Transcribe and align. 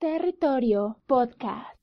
Territorio 0.00 1.00
Podcast. 1.08 1.74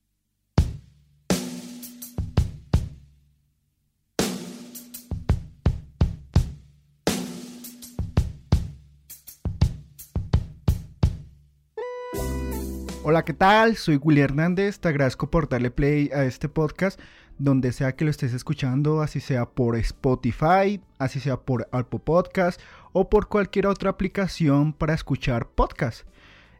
Hola, 13.03 13.25
¿qué 13.25 13.33
tal? 13.33 13.75
Soy 13.75 13.97
Willy 13.97 14.21
Hernández, 14.21 14.79
te 14.79 14.87
agradezco 14.87 15.29
por 15.29 15.49
darle 15.49 15.69
play 15.69 16.09
a 16.13 16.23
este 16.23 16.47
podcast, 16.47 16.97
donde 17.37 17.73
sea 17.73 17.97
que 17.97 18.05
lo 18.05 18.11
estés 18.11 18.33
escuchando, 18.33 19.01
así 19.01 19.19
sea 19.19 19.45
por 19.45 19.75
Spotify, 19.75 20.79
así 20.99 21.19
sea 21.19 21.35
por 21.35 21.67
Apple 21.73 21.99
Podcast 21.99 22.61
o 22.93 23.09
por 23.09 23.27
cualquier 23.27 23.67
otra 23.67 23.89
aplicación 23.89 24.71
para 24.71 24.93
escuchar 24.93 25.49
podcast. 25.49 26.07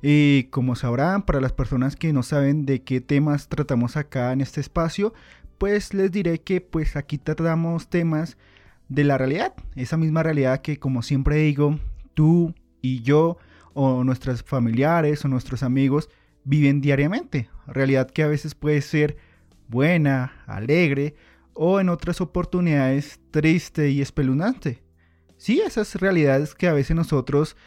Y 0.08 0.44
como 0.52 0.76
sabrán, 0.76 1.24
para 1.24 1.42
las 1.42 1.52
personas 1.52 1.96
que 1.96 2.14
no 2.14 2.22
saben 2.22 2.68
de 2.68 2.84
qué 2.84 3.02
temas 3.02 3.50
tratamos 3.50 3.98
acá 3.98 4.34
en 4.34 4.42
este 4.42 4.62
espacio, 4.62 5.16
pues 5.58 5.96
les 5.96 6.12
diré 6.12 6.42
que 6.42 6.62
pues 6.62 6.96
aquí 6.96 7.18
tratamos 7.18 7.90
temas 7.90 8.38
de 8.88 9.04
la 9.04 9.18
realidad, 9.18 9.56
esa 9.76 9.98
misma 9.98 10.22
realidad 10.22 10.62
que 10.62 10.78
como 10.78 11.02
siempre 11.02 11.38
digo, 11.38 11.80
tú 12.14 12.54
y 12.84 13.02
yo 13.02 13.40
o 13.74 14.04
nuestros 14.04 14.44
familiares 14.44 15.26
o 15.26 15.28
nuestros 15.28 15.64
amigos 15.64 16.08
viven 16.44 16.82
diariamente. 16.82 17.50
Realidad 17.66 18.08
que 18.12 18.22
a 18.22 18.28
veces 18.28 18.54
puede 18.54 18.84
ser 18.84 19.18
buena, 19.70 20.34
alegre 20.46 21.16
o 21.56 21.80
en 21.80 21.90
otras 21.90 22.22
oportunidades 22.22 23.20
triste 23.32 23.90
y 23.90 24.02
espeluznante. 24.02 24.84
Sí, 25.38 25.62
esas 25.62 25.96
realidades 25.96 26.54
que 26.54 26.68
a 26.68 26.74
veces 26.74 26.96
nosotros 26.96 27.58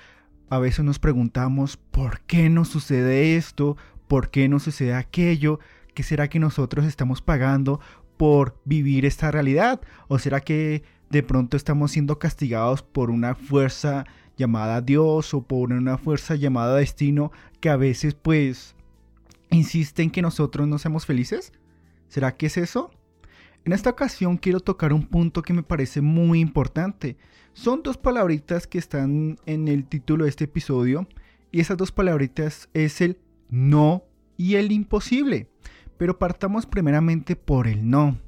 a 0.50 0.58
veces 0.58 0.84
nos 0.84 0.98
preguntamos 0.98 1.76
por 1.76 2.20
qué 2.20 2.48
nos 2.48 2.68
sucede 2.68 3.36
esto, 3.36 3.76
por 4.06 4.30
qué 4.30 4.48
nos 4.48 4.62
sucede 4.62 4.94
aquello, 4.94 5.60
qué 5.94 6.02
será 6.02 6.28
que 6.28 6.38
nosotros 6.38 6.86
estamos 6.86 7.22
pagando 7.22 7.80
por 8.16 8.58
vivir 8.64 9.04
esta 9.04 9.30
realidad 9.30 9.80
o 10.08 10.18
será 10.18 10.40
que 10.40 10.82
de 11.10 11.22
pronto 11.22 11.56
estamos 11.56 11.92
siendo 11.92 12.18
castigados 12.18 12.82
por 12.82 13.10
una 13.10 13.34
fuerza 13.34 14.04
llamada 14.36 14.80
Dios 14.80 15.34
o 15.34 15.42
por 15.42 15.72
una 15.72 15.98
fuerza 15.98 16.34
llamada 16.34 16.76
destino 16.76 17.32
que 17.60 17.70
a 17.70 17.76
veces 17.76 18.14
pues 18.14 18.74
insiste 19.50 20.02
en 20.02 20.10
que 20.10 20.22
nosotros 20.22 20.68
no 20.68 20.78
seamos 20.78 21.06
felices? 21.06 21.52
¿Será 22.08 22.36
que 22.36 22.46
es 22.46 22.56
eso? 22.56 22.90
En 23.64 23.72
esta 23.72 23.90
ocasión 23.90 24.36
quiero 24.36 24.60
tocar 24.60 24.92
un 24.92 25.06
punto 25.06 25.42
que 25.42 25.52
me 25.52 25.62
parece 25.62 26.00
muy 26.00 26.40
importante. 26.40 27.16
Son 27.52 27.82
dos 27.82 27.96
palabritas 27.96 28.66
que 28.66 28.78
están 28.78 29.38
en 29.46 29.68
el 29.68 29.84
título 29.84 30.24
de 30.24 30.30
este 30.30 30.44
episodio 30.44 31.06
y 31.50 31.60
esas 31.60 31.76
dos 31.76 31.92
palabritas 31.92 32.68
es 32.72 33.00
el 33.00 33.18
no 33.50 34.04
y 34.36 34.54
el 34.54 34.72
imposible. 34.72 35.48
Pero 35.96 36.18
partamos 36.18 36.66
primeramente 36.66 37.36
por 37.36 37.66
el 37.66 37.90
no. 37.90 38.18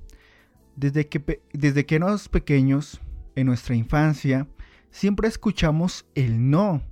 Desde 0.76 1.08
que, 1.08 1.40
desde 1.52 1.86
que 1.86 1.96
éramos 1.96 2.28
pequeños, 2.28 3.00
en 3.36 3.46
nuestra 3.46 3.74
infancia, 3.74 4.46
siempre 4.90 5.28
escuchamos 5.28 6.06
el 6.14 6.50
no. 6.50 6.82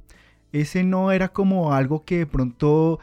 Ese 0.52 0.84
no 0.84 1.12
era 1.12 1.28
como 1.28 1.72
algo 1.72 2.04
que 2.04 2.18
de 2.18 2.26
pronto 2.26 3.00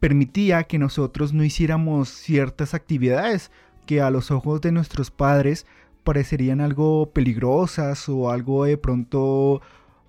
permitía 0.00 0.64
que 0.64 0.78
nosotros 0.78 1.32
no 1.32 1.44
hiciéramos 1.44 2.08
ciertas 2.08 2.74
actividades 2.74 3.50
que 3.88 4.02
a 4.02 4.10
los 4.10 4.30
ojos 4.30 4.60
de 4.60 4.70
nuestros 4.70 5.10
padres 5.10 5.64
parecerían 6.04 6.60
algo 6.60 7.10
peligrosas 7.10 8.06
o 8.10 8.30
algo 8.30 8.66
de 8.66 8.76
pronto 8.76 9.62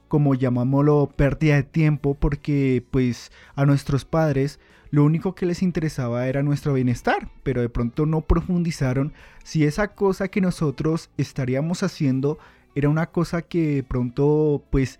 como 0.09 0.35
llamámoslo 0.35 1.09
pérdida 1.15 1.55
de 1.55 1.63
tiempo 1.63 2.13
porque 2.13 2.83
pues 2.91 3.31
a 3.55 3.65
nuestros 3.65 4.03
padres 4.03 4.59
lo 4.91 5.05
único 5.05 5.33
que 5.33 5.45
les 5.45 5.63
interesaba 5.63 6.27
era 6.27 6.43
nuestro 6.43 6.73
bienestar, 6.73 7.29
pero 7.43 7.61
de 7.61 7.69
pronto 7.69 8.05
no 8.05 8.19
profundizaron 8.19 9.13
si 9.45 9.63
esa 9.63 9.95
cosa 9.95 10.27
que 10.27 10.41
nosotros 10.41 11.09
estaríamos 11.15 11.81
haciendo 11.81 12.37
era 12.75 12.89
una 12.89 13.11
cosa 13.11 13.43
que 13.43 13.75
de 13.75 13.83
pronto 13.83 14.65
pues 14.71 14.99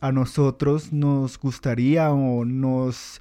a 0.00 0.10
nosotros 0.10 0.92
nos 0.92 1.38
gustaría 1.38 2.10
o 2.10 2.44
nos 2.44 3.20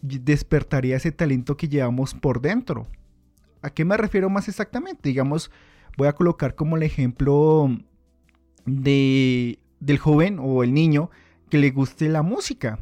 despertaría 0.00 0.96
ese 0.96 1.12
talento 1.12 1.56
que 1.56 1.68
llevamos 1.68 2.12
por 2.14 2.40
dentro. 2.40 2.88
¿A 3.62 3.70
qué 3.70 3.84
me 3.84 3.96
refiero 3.96 4.28
más 4.28 4.48
exactamente? 4.48 5.08
Digamos, 5.08 5.50
voy 5.96 6.08
a 6.08 6.14
colocar 6.14 6.54
como 6.54 6.76
el 6.76 6.82
ejemplo 6.82 7.70
de, 8.66 9.58
del 9.80 9.98
joven 9.98 10.38
o 10.40 10.62
el 10.62 10.74
niño 10.74 11.10
que 11.48 11.58
le 11.58 11.70
guste 11.70 12.08
la 12.08 12.22
música. 12.22 12.80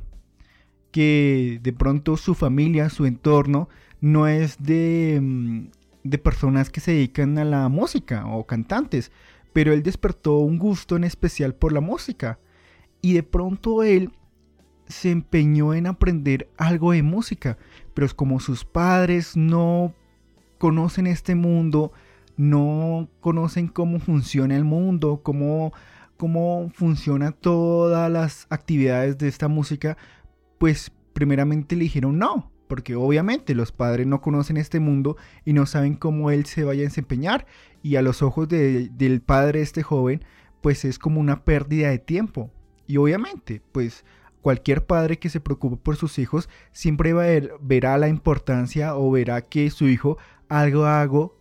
Que 0.90 1.60
de 1.62 1.72
pronto 1.72 2.16
su 2.16 2.34
familia, 2.34 2.88
su 2.88 3.06
entorno, 3.06 3.68
no 4.00 4.26
es 4.26 4.56
de, 4.62 5.18
mm, 5.20 5.68
de 6.02 6.18
personas 6.18 6.70
que 6.70 6.80
se 6.80 6.92
dedican 6.92 7.38
a 7.38 7.44
la 7.44 7.68
música 7.68 8.26
o 8.26 8.46
cantantes, 8.46 9.12
pero 9.52 9.72
él 9.72 9.82
despertó 9.82 10.38
un 10.38 10.58
gusto 10.58 10.96
en 10.96 11.04
especial 11.04 11.54
por 11.54 11.72
la 11.72 11.80
música. 11.80 12.38
Y 13.02 13.12
de 13.12 13.22
pronto 13.22 13.82
él 13.82 14.10
se 14.86 15.10
empeñó 15.10 15.74
en 15.74 15.86
aprender 15.86 16.48
algo 16.56 16.92
de 16.92 17.02
música, 17.02 17.58
pero 17.94 18.06
es 18.06 18.14
como 18.14 18.40
sus 18.40 18.64
padres 18.64 19.36
no 19.36 19.94
conocen 20.60 21.06
este 21.06 21.34
mundo, 21.34 21.90
no 22.36 23.08
conocen 23.20 23.66
cómo 23.66 23.98
funciona 23.98 24.54
el 24.54 24.64
mundo, 24.64 25.22
cómo, 25.22 25.72
cómo 26.18 26.70
funciona 26.74 27.32
todas 27.32 28.12
las 28.12 28.46
actividades 28.50 29.16
de 29.16 29.26
esta 29.26 29.48
música, 29.48 29.96
pues 30.58 30.92
primeramente 31.14 31.76
le 31.76 31.84
dijeron 31.84 32.18
no, 32.18 32.52
porque 32.68 32.94
obviamente 32.94 33.54
los 33.54 33.72
padres 33.72 34.06
no 34.06 34.20
conocen 34.20 34.58
este 34.58 34.80
mundo 34.80 35.16
y 35.46 35.54
no 35.54 35.64
saben 35.64 35.94
cómo 35.94 36.30
él 36.30 36.44
se 36.44 36.62
vaya 36.62 36.82
a 36.82 36.84
desempeñar 36.84 37.46
y 37.82 37.96
a 37.96 38.02
los 38.02 38.20
ojos 38.20 38.46
del 38.46 39.22
padre 39.24 39.60
de 39.60 39.64
este 39.64 39.82
joven 39.82 40.22
pues 40.60 40.84
es 40.84 40.98
como 40.98 41.20
una 41.20 41.42
pérdida 41.42 41.88
de 41.88 41.98
tiempo. 41.98 42.50
Y 42.86 42.98
obviamente 42.98 43.62
pues 43.72 44.04
cualquier 44.42 44.84
padre 44.84 45.18
que 45.18 45.30
se 45.30 45.40
preocupe 45.40 45.78
por 45.78 45.96
sus 45.96 46.18
hijos 46.18 46.50
siempre 46.72 47.14
verá 47.62 47.96
la 47.96 48.08
importancia 48.08 48.94
o 48.94 49.10
verá 49.10 49.40
que 49.40 49.70
su 49.70 49.88
hijo 49.88 50.18
algo 50.50 50.84
hago 50.84 51.38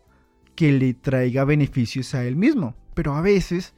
que 0.56 0.72
le 0.72 0.94
traiga 0.94 1.44
beneficios 1.44 2.16
a 2.16 2.24
él 2.24 2.38
mismo. 2.38 2.76
Pero 2.94 3.16
a 3.16 3.22
veces, 3.22 3.74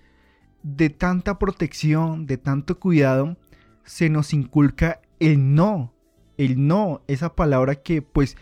de 0.61 0.89
tanta 0.89 1.39
protección, 1.39 2.27
de 2.27 2.37
tanto 2.37 2.79
cuidado, 2.79 3.37
se 3.83 4.09
nos 4.09 4.33
inculca 4.33 5.01
el 5.19 5.55
no. 5.55 5.93
El 6.37 6.67
no, 6.67 7.01
esa 7.07 7.35
palabra 7.35 7.75
que 7.75 8.01
pues 8.01 8.37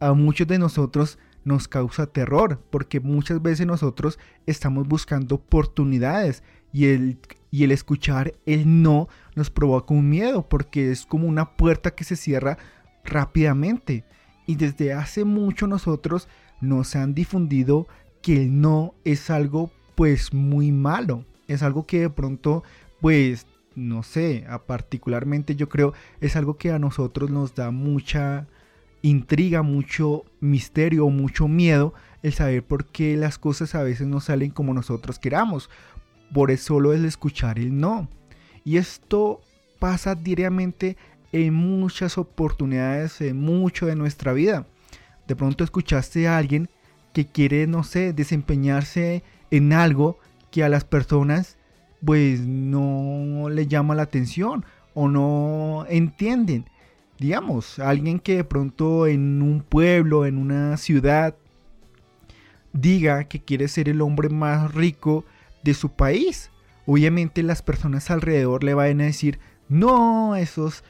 a 0.00 0.12
muchos 0.12 0.46
de 0.46 0.58
nosotros 0.58 1.18
nos 1.44 1.68
causa 1.68 2.06
terror, 2.06 2.64
porque 2.70 3.00
muchas 3.00 3.42
veces 3.42 3.66
nosotros 3.66 4.18
estamos 4.46 4.86
buscando 4.86 5.36
oportunidades 5.36 6.42
y 6.72 6.86
el, 6.86 7.18
y 7.50 7.64
el 7.64 7.72
escuchar 7.72 8.34
el 8.46 8.82
no 8.82 9.08
nos 9.34 9.50
provoca 9.50 9.92
un 9.92 10.08
miedo, 10.08 10.48
porque 10.48 10.90
es 10.90 11.04
como 11.04 11.28
una 11.28 11.56
puerta 11.56 11.94
que 11.94 12.04
se 12.04 12.16
cierra 12.16 12.58
rápidamente. 13.04 14.04
Y 14.52 14.54
desde 14.54 14.92
hace 14.92 15.24
mucho 15.24 15.66
nosotros 15.66 16.28
nos 16.60 16.94
han 16.94 17.14
difundido 17.14 17.88
que 18.20 18.42
el 18.42 18.60
no 18.60 18.92
es 19.02 19.30
algo 19.30 19.70
pues 19.94 20.34
muy 20.34 20.72
malo, 20.72 21.24
es 21.48 21.62
algo 21.62 21.86
que 21.86 22.00
de 22.00 22.10
pronto 22.10 22.62
pues 23.00 23.46
no 23.74 24.02
sé, 24.02 24.44
particularmente 24.66 25.56
yo 25.56 25.70
creo 25.70 25.94
es 26.20 26.36
algo 26.36 26.58
que 26.58 26.70
a 26.70 26.78
nosotros 26.78 27.30
nos 27.30 27.54
da 27.54 27.70
mucha 27.70 28.46
intriga, 29.00 29.62
mucho 29.62 30.26
misterio, 30.40 31.08
mucho 31.08 31.48
miedo 31.48 31.94
el 32.22 32.34
saber 32.34 32.62
por 32.62 32.84
qué 32.84 33.16
las 33.16 33.38
cosas 33.38 33.74
a 33.74 33.82
veces 33.82 34.06
no 34.06 34.20
salen 34.20 34.50
como 34.50 34.74
nosotros 34.74 35.18
queramos. 35.18 35.70
Por 36.34 36.50
eso 36.50 36.74
solo 36.74 36.92
el 36.92 37.06
escuchar 37.06 37.58
el 37.58 37.80
no. 37.80 38.06
Y 38.66 38.76
esto 38.76 39.40
pasa 39.78 40.14
diariamente 40.14 40.98
en 41.32 41.54
muchas 41.54 42.18
oportunidades, 42.18 43.20
en 43.20 43.40
mucho 43.40 43.86
de 43.86 43.96
nuestra 43.96 44.32
vida. 44.32 44.66
De 45.26 45.36
pronto 45.36 45.64
escuchaste 45.64 46.28
a 46.28 46.38
alguien 46.38 46.68
que 47.12 47.26
quiere, 47.26 47.66
no 47.66 47.84
sé, 47.84 48.12
desempeñarse 48.12 49.22
en 49.50 49.72
algo 49.72 50.18
que 50.50 50.64
a 50.64 50.68
las 50.68 50.84
personas 50.84 51.56
pues 52.04 52.40
no 52.40 53.48
le 53.48 53.66
llama 53.66 53.94
la 53.94 54.02
atención 54.02 54.64
o 54.94 55.08
no 55.08 55.86
entienden 55.88 56.66
digamos, 57.22 57.78
alguien 57.78 58.18
que 58.18 58.36
de 58.36 58.44
pronto 58.44 59.06
en 59.06 59.42
un 59.42 59.62
pueblo, 59.62 60.26
en 60.26 60.38
una 60.38 60.76
ciudad, 60.76 61.36
diga 62.72 63.24
que 63.24 63.40
quiere 63.40 63.68
ser 63.68 63.88
el 63.88 64.00
hombre 64.00 64.28
más 64.28 64.74
rico 64.74 65.24
de 65.62 65.72
su 65.72 65.90
país. 65.90 66.50
Obviamente 66.84 67.44
las 67.44 67.62
personas 67.62 68.10
alrededor 68.10 68.64
le 68.64 68.74
van 68.74 69.00
a 69.00 69.04
decir, 69.04 69.38
no, 69.68 70.34
eso 70.34 70.66
es 70.66 70.82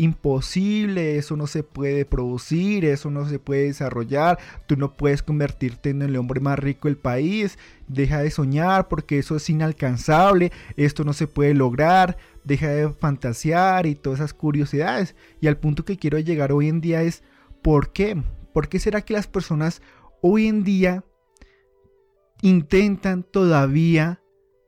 imposible, 0.00 1.18
eso 1.18 1.36
no 1.36 1.46
se 1.46 1.62
puede 1.62 2.06
producir, 2.06 2.86
eso 2.86 3.10
no 3.10 3.28
se 3.28 3.38
puede 3.38 3.64
desarrollar, 3.64 4.38
tú 4.66 4.76
no 4.76 4.96
puedes 4.96 5.22
convertirte 5.22 5.90
en 5.90 6.00
el 6.00 6.16
hombre 6.16 6.40
más 6.40 6.58
rico 6.58 6.88
del 6.88 6.96
país, 6.96 7.58
deja 7.86 8.22
de 8.22 8.30
soñar 8.30 8.88
porque 8.88 9.18
eso 9.18 9.36
es 9.36 9.50
inalcanzable, 9.50 10.52
esto 10.78 11.04
no 11.04 11.12
se 11.12 11.26
puede 11.26 11.52
lograr, 11.52 12.16
deja 12.44 12.68
de 12.68 12.88
fantasear 12.88 13.84
y 13.84 13.94
todas 13.94 14.20
esas 14.20 14.32
curiosidades. 14.32 15.14
Y 15.38 15.48
al 15.48 15.58
punto 15.58 15.84
que 15.84 15.98
quiero 15.98 16.18
llegar 16.18 16.50
hoy 16.50 16.68
en 16.68 16.80
día 16.80 17.02
es, 17.02 17.22
¿por 17.60 17.92
qué? 17.92 18.22
¿Por 18.54 18.70
qué 18.70 18.78
será 18.78 19.02
que 19.02 19.12
las 19.12 19.26
personas 19.26 19.82
hoy 20.22 20.46
en 20.46 20.64
día 20.64 21.04
intentan 22.40 23.22
todavía 23.22 24.22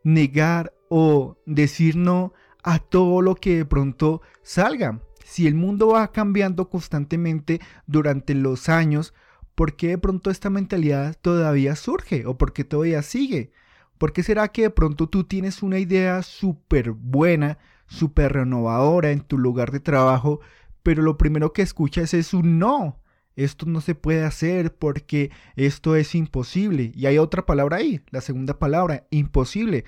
negar 0.05 0.75
o 0.91 1.39
decir 1.47 1.97
no 1.97 2.35
a 2.63 2.81
todo 2.81 3.23
lo 3.23 3.35
que 3.35 3.57
de 3.57 3.65
pronto 3.65 4.21
salga? 4.43 5.01
Si 5.25 5.47
el 5.47 5.55
mundo 5.55 5.89
va 5.89 6.13
cambiando 6.13 6.69
constantemente 6.69 7.61
durante 7.87 8.35
los 8.35 8.69
años, 8.69 9.15
¿por 9.55 9.77
qué 9.77 9.89
de 9.89 9.99
pronto 9.99 10.31
esta 10.31 10.51
mentalidad 10.51 11.17
todavía 11.21 11.77
surge 11.77 12.27
o 12.27 12.37
por 12.37 12.53
qué 12.53 12.65
todavía 12.65 13.03
sigue? 13.03 13.53
¿Por 13.99 14.13
qué 14.13 14.23
será 14.23 14.49
que 14.49 14.63
de 14.63 14.71
pronto 14.71 15.09
tú 15.09 15.25
tienes 15.25 15.63
una 15.63 15.79
idea 15.79 16.23
súper 16.23 16.91
buena, 16.91 17.59
súper 17.87 18.33
renovadora 18.33 19.13
en 19.13 19.21
tu 19.21 19.39
lugar 19.39 19.71
de 19.71 19.81
trabajo, 19.81 20.41
pero 20.83 21.03
lo 21.03 21.17
primero 21.17 21.53
que 21.53 21.63
escuchas 21.63 22.13
es 22.15 22.35
un 22.35 22.59
no? 22.59 23.01
Esto 23.37 23.65
no 23.67 23.81
se 23.81 23.95
puede 23.95 24.25
hacer 24.25 24.75
porque 24.75 25.31
esto 25.57 25.97
es 25.97 26.15
imposible. 26.15 26.93
Y 26.95 27.07
hay 27.07 27.19
otra 27.19 27.47
palabra 27.47 27.79
ahí, 27.79 28.03
la 28.11 28.21
segunda 28.21 28.59
palabra, 28.59 29.07
imposible. 29.11 29.85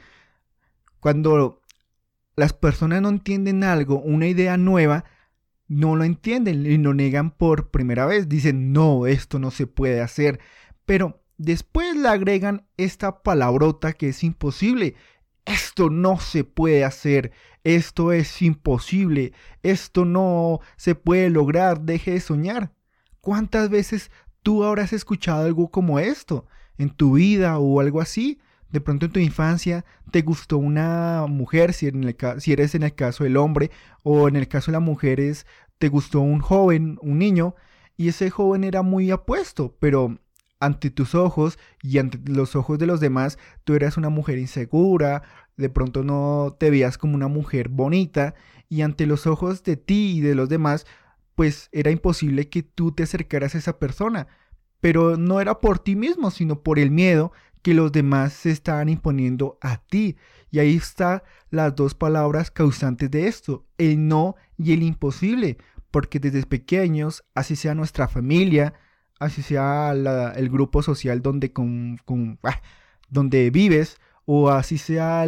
Cuando 1.00 1.60
las 2.36 2.52
personas 2.52 3.02
no 3.02 3.08
entienden 3.08 3.64
algo, 3.64 4.00
una 4.00 4.26
idea 4.28 4.56
nueva, 4.56 5.04
no 5.69 5.96
lo 5.96 6.05
entienden 6.05 6.66
y 6.66 6.76
lo 6.78 6.94
negan 6.94 7.31
por 7.31 7.70
primera 7.70 8.06
vez. 8.06 8.28
Dicen, 8.28 8.72
no, 8.72 9.06
esto 9.06 9.38
no 9.38 9.50
se 9.50 9.66
puede 9.66 10.00
hacer. 10.00 10.40
Pero 10.84 11.25
Después 11.37 11.96
le 11.96 12.08
agregan 12.08 12.66
esta 12.76 13.22
palabrota 13.22 13.93
que 13.93 14.08
es 14.11 14.22
imposible. 14.22 14.94
Esto 15.44 15.90
no 15.90 16.19
se 16.20 16.44
puede 16.44 16.84
hacer, 16.84 17.32
esto 17.64 18.12
es 18.12 18.40
imposible, 18.40 19.34
esto 19.62 20.06
no 20.06 20.61
se 20.76 20.94
puede 20.94 21.28
lograr, 21.28 21.81
deje 21.82 22.12
de 22.12 22.20
soñar. 22.20 22.72
¿Cuántas 23.20 23.69
veces 23.69 24.10
tú 24.43 24.64
habrás 24.64 24.93
escuchado 24.94 25.44
algo 25.44 25.70
como 25.70 25.99
esto 25.99 26.46
en 26.78 26.88
tu 26.88 27.14
vida 27.14 27.58
o 27.58 27.81
algo 27.81 28.00
así? 28.00 28.38
De 28.75 28.81
pronto 28.81 29.06
en 29.06 29.12
tu 29.12 29.21
infancia 29.21 29.85
te 30.11 30.23
gustó 30.23 30.59
una 30.59 31.26
mujer, 31.29 31.73
si, 31.75 31.87
eres 31.87 32.75
en 32.75 32.82
el 32.82 32.94
caso 32.97 33.23
del 33.23 33.37
hombre, 33.37 33.71
o 34.03 34.26
en 34.26 34.35
el 34.35 34.49
caso 34.49 34.73
de 34.73 34.79
las 34.79 34.82
mujeres 34.82 35.47
te 35.79 35.88
gustó 35.88 36.19
un 36.19 36.41
joven, 36.41 36.99
un 37.00 37.21
niño, 37.21 37.55
y 37.97 38.09
ese 38.09 38.31
joven 38.31 38.65
era 38.65 38.82
muy 38.82 39.12
apuesto, 39.12 39.76
pero 39.79 40.19
ante 40.59 40.91
tus 40.91 41.15
ojos 41.15 41.56
y 41.82 41.99
ante 41.99 42.19
los 42.29 42.56
ojos 42.56 42.81
de 42.81 42.87
los 42.87 42.99
demás, 42.99 43.38
tú 43.62 43.75
eras 43.76 43.97
una 43.97 44.09
mujer 44.09 44.38
insegura, 44.38 45.23
de 45.56 45.69
pronto 45.69 46.03
no 46.03 46.56
te 46.59 46.70
veías 46.70 46.99
como 46.99 47.15
una 47.15 47.29
mujer 47.29 47.69
bonita 47.69 48.35
y 48.69 48.82
ante 48.82 49.06
los 49.06 49.29
ojos 49.29 49.62
de 49.62 49.77
ti 49.77 50.17
y 50.17 50.20
de 50.20 50.35
los 50.35 50.49
demás, 50.49 50.85
pues 51.37 51.69
era 51.70 51.93
imposible 51.93 52.49
que 52.49 52.65
tú 52.65 52.91
te 52.91 53.05
acercaras 53.05 53.55
a 53.55 53.59
esa 53.59 53.79
persona. 53.79 54.27
Pero 54.81 55.17
no 55.17 55.41
era 55.41 55.61
por 55.61 55.79
ti 55.79 55.94
mismo, 55.94 56.32
sino 56.32 56.61
por 56.65 56.81
el 56.81 56.91
miedo 56.91 57.32
que 57.64 57.72
los 57.72 57.93
demás 57.93 58.34
se 58.34 58.50
estaban 58.50 58.90
imponiendo 58.90 59.58
a 59.62 59.78
ti. 59.78 60.16
Y 60.50 60.58
ahí 60.58 60.76
están 60.76 61.22
las 61.50 61.75
dos 61.75 61.94
palabras 61.94 62.50
causantes 62.50 63.11
de 63.11 63.26
esto, 63.26 63.64
el 63.78 64.06
no 64.06 64.37
y 64.58 64.75
el 64.75 64.82
imposible. 64.82 65.56
Porque 65.90 66.20
desde 66.20 66.44
pequeños, 66.44 67.25
así 67.34 67.56
sea 67.56 67.75
nuestra 67.75 68.06
familia, 68.06 68.75
así 69.19 69.40
sea 69.40 69.93
el 69.93 70.50
grupo 70.50 70.82
social 70.82 71.22
donde, 71.22 71.52
ah, 72.43 72.61
donde 73.08 73.49
vives 73.50 73.99
o 74.26 74.50
así 74.50 74.76
sea 74.76 75.25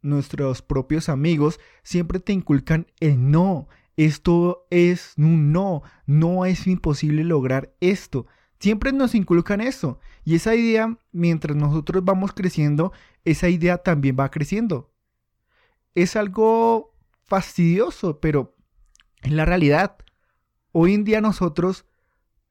nuestros 0.00 0.62
propios 0.62 1.08
amigos, 1.08 1.58
siempre 1.82 2.20
te 2.20 2.32
inculcan 2.32 2.86
el 3.00 3.32
no. 3.32 3.66
Esto 3.96 4.68
es 4.70 5.14
un 5.16 5.50
no, 5.50 5.82
no 6.06 6.46
es 6.46 6.68
imposible 6.68 7.24
lograr 7.24 7.74
esto. 7.80 8.26
Siempre 8.60 8.92
nos 8.92 9.14
inculcan 9.14 9.60
eso. 9.60 10.00
Y 10.24 10.34
esa 10.34 10.54
idea, 10.54 10.98
mientras 11.12 11.56
nosotros 11.56 12.04
vamos 12.04 12.32
creciendo, 12.32 12.92
esa 13.24 13.48
idea 13.48 13.78
también 13.78 14.16
va 14.18 14.30
creciendo. 14.30 14.92
Es 15.94 16.16
algo 16.16 16.94
fastidioso, 17.24 18.20
pero 18.20 18.56
es 19.22 19.32
la 19.32 19.44
realidad. 19.44 19.96
Hoy 20.72 20.94
en 20.94 21.04
día 21.04 21.20
nosotros 21.20 21.86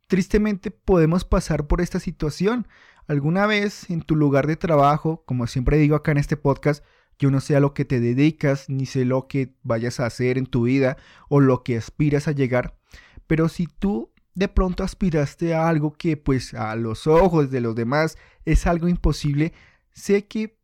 Tristemente 0.07 0.71
podemos 0.71 1.25
pasar 1.25 1.67
por 1.67 1.81
esta 1.81 1.99
situación. 1.99 2.67
Alguna 3.07 3.45
vez 3.45 3.89
en 3.89 4.01
tu 4.01 4.15
lugar 4.15 4.47
de 4.47 4.55
trabajo, 4.55 5.23
como 5.25 5.47
siempre 5.47 5.77
digo 5.77 5.97
acá 5.97 6.11
en 6.11 6.17
este 6.17 6.37
podcast, 6.37 6.83
yo 7.19 7.29
no 7.29 7.41
sé 7.41 7.57
a 7.57 7.59
lo 7.59 7.73
que 7.73 7.83
te 7.83 7.99
dedicas, 7.99 8.69
ni 8.69 8.85
sé 8.85 9.03
lo 9.03 9.27
que 9.27 9.53
vayas 9.63 9.99
a 9.99 10.05
hacer 10.05 10.37
en 10.37 10.45
tu 10.45 10.63
vida 10.63 10.95
o 11.27 11.41
lo 11.41 11.63
que 11.63 11.75
aspiras 11.75 12.29
a 12.29 12.31
llegar, 12.31 12.77
pero 13.25 13.49
si 13.49 13.67
tú 13.67 14.11
de 14.37 14.47
pronto 14.47 14.83
aspiraste 14.83 15.55
a 15.55 15.67
algo 15.67 15.93
que 15.93 16.15
pues 16.15 16.53
a 16.53 16.75
los 16.75 17.07
ojos 17.07 17.49
de 17.49 17.59
los 17.59 17.75
demás 17.75 18.19
es 18.45 18.67
algo 18.67 18.87
imposible, 18.87 19.51
sé 19.91 20.27
que 20.27 20.59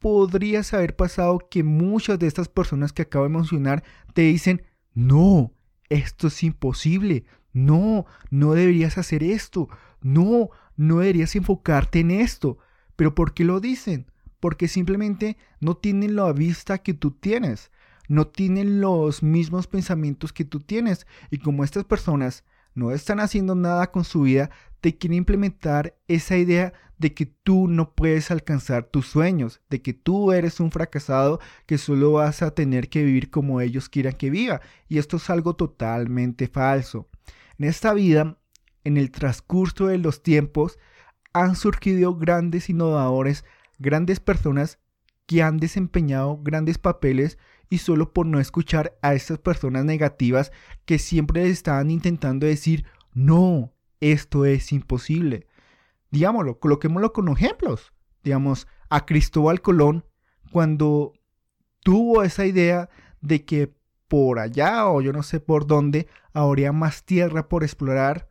podrías 0.00 0.74
haber 0.74 0.96
pasado 0.96 1.38
que 1.48 1.62
muchas 1.62 2.18
de 2.18 2.26
estas 2.26 2.48
personas 2.48 2.92
que 2.92 3.02
acabo 3.02 3.24
de 3.24 3.30
mencionar 3.30 3.84
te 4.12 4.22
dicen, 4.22 4.62
no, 4.92 5.52
esto 5.88 6.26
es 6.26 6.42
imposible, 6.42 7.24
no, 7.52 8.06
no 8.30 8.54
deberías 8.54 8.98
hacer 8.98 9.22
esto. 9.22 9.68
No, 10.00 10.50
no 10.76 10.98
deberías 10.98 11.36
enfocarte 11.36 12.00
en 12.00 12.10
esto. 12.10 12.58
Pero 12.96 13.14
¿por 13.14 13.34
qué 13.34 13.44
lo 13.44 13.60
dicen? 13.60 14.10
Porque 14.40 14.66
simplemente 14.66 15.36
no 15.60 15.76
tienen 15.76 16.16
la 16.16 16.32
vista 16.32 16.78
que 16.78 16.92
tú 16.92 17.12
tienes. 17.12 17.70
No 18.08 18.26
tienen 18.26 18.80
los 18.80 19.22
mismos 19.22 19.68
pensamientos 19.68 20.32
que 20.32 20.44
tú 20.44 20.58
tienes. 20.58 21.06
Y 21.30 21.38
como 21.38 21.62
estas 21.62 21.84
personas 21.84 22.44
no 22.74 22.92
están 22.92 23.20
haciendo 23.20 23.54
nada 23.54 23.90
con 23.90 24.04
su 24.04 24.22
vida, 24.22 24.50
te 24.80 24.96
quieren 24.96 25.18
implementar 25.18 25.96
esa 26.08 26.36
idea 26.36 26.72
de 26.98 27.14
que 27.14 27.26
tú 27.26 27.66
no 27.68 27.94
puedes 27.94 28.30
alcanzar 28.30 28.84
tus 28.84 29.06
sueños, 29.06 29.60
de 29.68 29.82
que 29.82 29.92
tú 29.92 30.32
eres 30.32 30.60
un 30.60 30.70
fracasado 30.70 31.40
que 31.66 31.76
solo 31.76 32.12
vas 32.12 32.42
a 32.42 32.54
tener 32.54 32.88
que 32.88 33.02
vivir 33.02 33.28
como 33.30 33.60
ellos 33.60 33.88
quieran 33.88 34.14
que 34.14 34.30
viva. 34.30 34.60
Y 34.88 34.98
esto 34.98 35.16
es 35.16 35.28
algo 35.28 35.54
totalmente 35.56 36.46
falso. 36.46 37.08
En 37.58 37.66
esta 37.66 37.92
vida, 37.92 38.38
en 38.84 38.96
el 38.96 39.10
transcurso 39.10 39.86
de 39.86 39.98
los 39.98 40.22
tiempos, 40.22 40.78
han 41.32 41.56
surgido 41.56 42.16
grandes 42.16 42.70
innovadores, 42.70 43.44
grandes 43.78 44.20
personas 44.20 44.78
que 45.26 45.42
han 45.42 45.58
desempeñado 45.58 46.38
grandes 46.42 46.78
papeles 46.78 47.38
y 47.72 47.78
solo 47.78 48.12
por 48.12 48.26
no 48.26 48.38
escuchar 48.38 48.98
a 49.00 49.14
estas 49.14 49.38
personas 49.38 49.86
negativas 49.86 50.52
que 50.84 50.98
siempre 50.98 51.48
estaban 51.48 51.90
intentando 51.90 52.46
decir, 52.46 52.84
no, 53.14 53.72
esto 53.98 54.44
es 54.44 54.72
imposible. 54.72 55.46
Digámoslo, 56.10 56.58
coloquémoslo 56.58 57.14
con 57.14 57.28
ejemplos. 57.28 57.94
Digamos, 58.22 58.66
a 58.90 59.06
Cristóbal 59.06 59.62
Colón, 59.62 60.04
cuando 60.50 61.14
tuvo 61.80 62.22
esa 62.22 62.44
idea 62.44 62.90
de 63.22 63.46
que 63.46 63.72
por 64.06 64.38
allá 64.38 64.86
o 64.90 65.00
yo 65.00 65.14
no 65.14 65.22
sé 65.22 65.40
por 65.40 65.66
dónde 65.66 66.08
habría 66.34 66.72
más 66.72 67.04
tierra 67.04 67.48
por 67.48 67.64
explorar. 67.64 68.28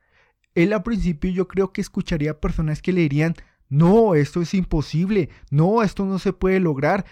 Él 0.53 0.71
al 0.71 0.83
principio 0.83 1.31
yo 1.31 1.47
creo 1.47 1.73
que 1.73 1.81
escucharía 1.81 2.39
personas 2.39 2.83
que 2.83 2.93
le 2.93 3.01
dirían, 3.01 3.33
no, 3.71 4.15
esto 4.15 4.41
es 4.41 4.53
imposible, 4.53 5.29
no, 5.49 5.81
esto 5.81 6.05
no 6.05 6.19
se 6.19 6.33
puede 6.33 6.59
lograr, 6.59 7.05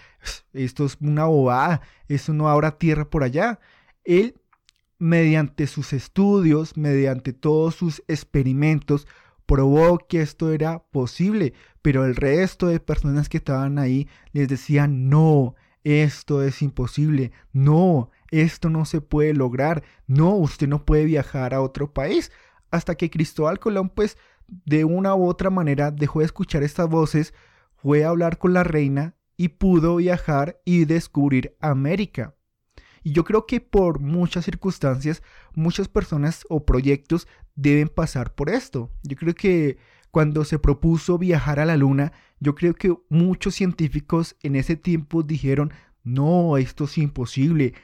esto 0.52 0.84
es 0.84 0.98
una 1.00 1.24
bobada, 1.24 1.80
esto 2.06 2.34
no 2.34 2.50
habrá 2.50 2.76
tierra 2.76 3.08
por 3.08 3.24
allá. 3.24 3.60
Él, 4.04 4.34
mediante 4.98 5.66
sus 5.66 5.94
estudios, 5.94 6.76
mediante 6.76 7.32
todos 7.32 7.76
sus 7.76 8.02
experimentos, 8.08 9.08
probó 9.46 9.98
que 10.06 10.20
esto 10.20 10.52
era 10.52 10.80
posible, 10.90 11.54
pero 11.80 12.04
el 12.04 12.14
resto 12.14 12.66
de 12.66 12.78
personas 12.78 13.30
que 13.30 13.38
estaban 13.38 13.78
ahí 13.78 14.06
les 14.32 14.46
decían, 14.46 15.08
no, 15.08 15.54
esto 15.82 16.42
es 16.42 16.60
imposible, 16.60 17.32
no, 17.54 18.10
esto 18.30 18.68
no 18.68 18.84
se 18.84 19.00
puede 19.00 19.32
lograr, 19.32 19.82
no, 20.06 20.34
usted 20.34 20.68
no 20.68 20.84
puede 20.84 21.06
viajar 21.06 21.54
a 21.54 21.62
otro 21.62 21.90
país. 21.94 22.30
Hasta 22.70 22.96
que 22.96 23.08
Cristóbal 23.08 23.58
Colón, 23.58 23.88
pues, 23.88 24.18
de 24.64 24.84
una 24.84 25.14
u 25.14 25.26
otra 25.26 25.50
manera 25.50 25.90
dejó 25.90 26.20
de 26.20 26.26
escuchar 26.26 26.62
estas 26.62 26.88
voces, 26.88 27.34
fue 27.76 28.04
a 28.04 28.08
hablar 28.08 28.38
con 28.38 28.52
la 28.52 28.64
reina 28.64 29.14
y 29.36 29.48
pudo 29.48 29.96
viajar 29.96 30.60
y 30.64 30.84
descubrir 30.84 31.56
América. 31.60 32.34
Y 33.02 33.12
yo 33.12 33.24
creo 33.24 33.46
que 33.46 33.60
por 33.60 34.00
muchas 34.00 34.44
circunstancias, 34.44 35.22
muchas 35.54 35.88
personas 35.88 36.44
o 36.50 36.66
proyectos 36.66 37.26
deben 37.54 37.88
pasar 37.88 38.34
por 38.34 38.50
esto. 38.50 38.90
Yo 39.02 39.16
creo 39.16 39.34
que 39.34 39.78
cuando 40.10 40.44
se 40.44 40.58
propuso 40.58 41.18
viajar 41.18 41.60
a 41.60 41.64
la 41.64 41.76
luna, 41.76 42.12
yo 42.40 42.54
creo 42.54 42.74
que 42.74 42.94
muchos 43.08 43.54
científicos 43.54 44.36
en 44.42 44.56
ese 44.56 44.76
tiempo 44.76 45.22
dijeron, 45.22 45.72
no, 46.02 46.56
esto 46.56 46.84
es 46.84 46.98
imposible, 46.98 47.74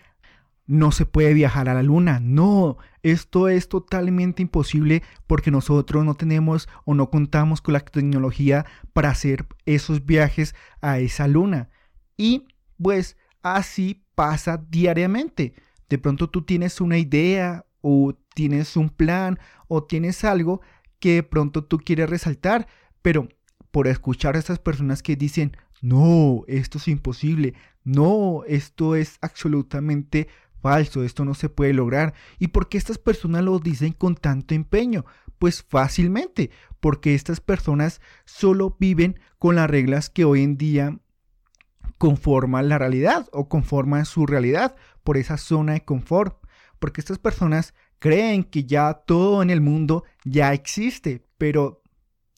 no 0.66 0.92
se 0.92 1.06
puede 1.06 1.32
viajar 1.34 1.68
a 1.68 1.74
la 1.74 1.82
luna. 1.82 2.20
No, 2.20 2.76
esto 3.02 3.48
es 3.48 3.68
totalmente 3.68 4.42
imposible 4.42 5.02
porque 5.26 5.50
nosotros 5.50 6.04
no 6.04 6.14
tenemos 6.14 6.68
o 6.84 6.94
no 6.94 7.10
contamos 7.10 7.60
con 7.60 7.74
la 7.74 7.80
tecnología 7.80 8.66
para 8.92 9.10
hacer 9.10 9.46
esos 9.64 10.04
viajes 10.04 10.54
a 10.80 10.98
esa 10.98 11.28
luna. 11.28 11.70
Y 12.16 12.46
pues 12.82 13.16
así 13.42 14.04
pasa 14.14 14.64
diariamente. 14.68 15.54
De 15.88 15.98
pronto 15.98 16.28
tú 16.28 16.42
tienes 16.42 16.80
una 16.80 16.98
idea 16.98 17.64
o 17.80 18.16
tienes 18.34 18.76
un 18.76 18.88
plan 18.90 19.38
o 19.68 19.84
tienes 19.84 20.24
algo 20.24 20.60
que 20.98 21.14
de 21.14 21.22
pronto 21.22 21.64
tú 21.64 21.78
quieres 21.78 22.10
resaltar, 22.10 22.66
pero 23.02 23.28
por 23.70 23.86
escuchar 23.86 24.34
a 24.34 24.38
estas 24.38 24.58
personas 24.58 25.02
que 25.02 25.14
dicen, 25.14 25.56
no, 25.82 26.42
esto 26.48 26.78
es 26.78 26.88
imposible, 26.88 27.54
no, 27.84 28.42
esto 28.48 28.96
es 28.96 29.18
absolutamente 29.20 30.28
falso, 30.60 31.02
esto 31.02 31.24
no 31.24 31.34
se 31.34 31.48
puede 31.48 31.72
lograr. 31.72 32.14
¿Y 32.38 32.48
por 32.48 32.68
qué 32.68 32.78
estas 32.78 32.98
personas 32.98 33.42
lo 33.42 33.58
dicen 33.58 33.92
con 33.92 34.14
tanto 34.14 34.54
empeño? 34.54 35.04
Pues 35.38 35.62
fácilmente, 35.62 36.50
porque 36.80 37.14
estas 37.14 37.40
personas 37.40 38.00
solo 38.24 38.76
viven 38.78 39.20
con 39.38 39.56
las 39.56 39.68
reglas 39.68 40.10
que 40.10 40.24
hoy 40.24 40.42
en 40.42 40.56
día 40.56 40.98
conforman 41.98 42.68
la 42.68 42.78
realidad 42.78 43.28
o 43.32 43.48
conforman 43.48 44.06
su 44.06 44.26
realidad 44.26 44.76
por 45.04 45.16
esa 45.16 45.36
zona 45.36 45.74
de 45.74 45.84
confort. 45.84 46.38
Porque 46.78 47.00
estas 47.00 47.18
personas 47.18 47.74
creen 47.98 48.44
que 48.44 48.64
ya 48.64 48.92
todo 48.94 49.42
en 49.42 49.50
el 49.50 49.60
mundo 49.60 50.04
ya 50.24 50.52
existe, 50.52 51.26
pero 51.38 51.82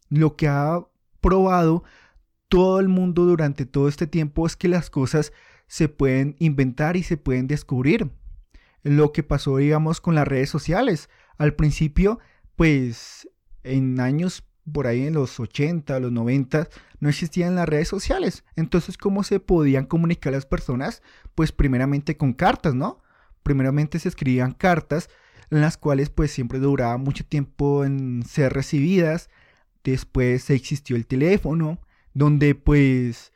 lo 0.08 0.36
que 0.36 0.48
ha 0.48 0.80
probado 1.20 1.84
todo 2.48 2.80
el 2.80 2.88
mundo 2.88 3.24
durante 3.24 3.66
todo 3.66 3.88
este 3.88 4.06
tiempo 4.06 4.46
es 4.46 4.56
que 4.56 4.68
las 4.68 4.90
cosas 4.90 5.32
se 5.68 5.88
pueden 5.88 6.34
inventar 6.38 6.96
y 6.96 7.02
se 7.02 7.16
pueden 7.16 7.46
descubrir. 7.46 8.10
Lo 8.82 9.12
que 9.12 9.22
pasó, 9.22 9.58
digamos, 9.58 10.00
con 10.00 10.14
las 10.14 10.26
redes 10.26 10.50
sociales. 10.50 11.08
Al 11.36 11.54
principio, 11.54 12.18
pues, 12.56 13.28
en 13.62 14.00
años 14.00 14.44
por 14.72 14.86
ahí 14.86 15.06
en 15.06 15.14
los 15.14 15.38
80, 15.40 15.98
los 16.00 16.12
90, 16.12 16.68
no 17.00 17.08
existían 17.08 17.54
las 17.54 17.68
redes 17.68 17.88
sociales. 17.88 18.44
Entonces, 18.56 18.98
¿cómo 18.98 19.22
se 19.22 19.40
podían 19.40 19.86
comunicar 19.86 20.32
las 20.32 20.46
personas? 20.46 21.02
Pues 21.34 21.52
primeramente 21.52 22.16
con 22.16 22.32
cartas, 22.32 22.74
¿no? 22.74 23.02
Primeramente 23.42 23.98
se 23.98 24.08
escribían 24.08 24.52
cartas, 24.52 25.08
en 25.50 25.60
las 25.60 25.76
cuales 25.76 26.10
pues 26.10 26.30
siempre 26.30 26.58
duraba 26.58 26.96
mucho 26.98 27.24
tiempo 27.24 27.84
en 27.84 28.22
ser 28.24 28.52
recibidas. 28.52 29.30
Después 29.84 30.50
existió 30.50 30.96
el 30.96 31.06
teléfono, 31.06 31.80
donde 32.12 32.54
pues 32.54 33.32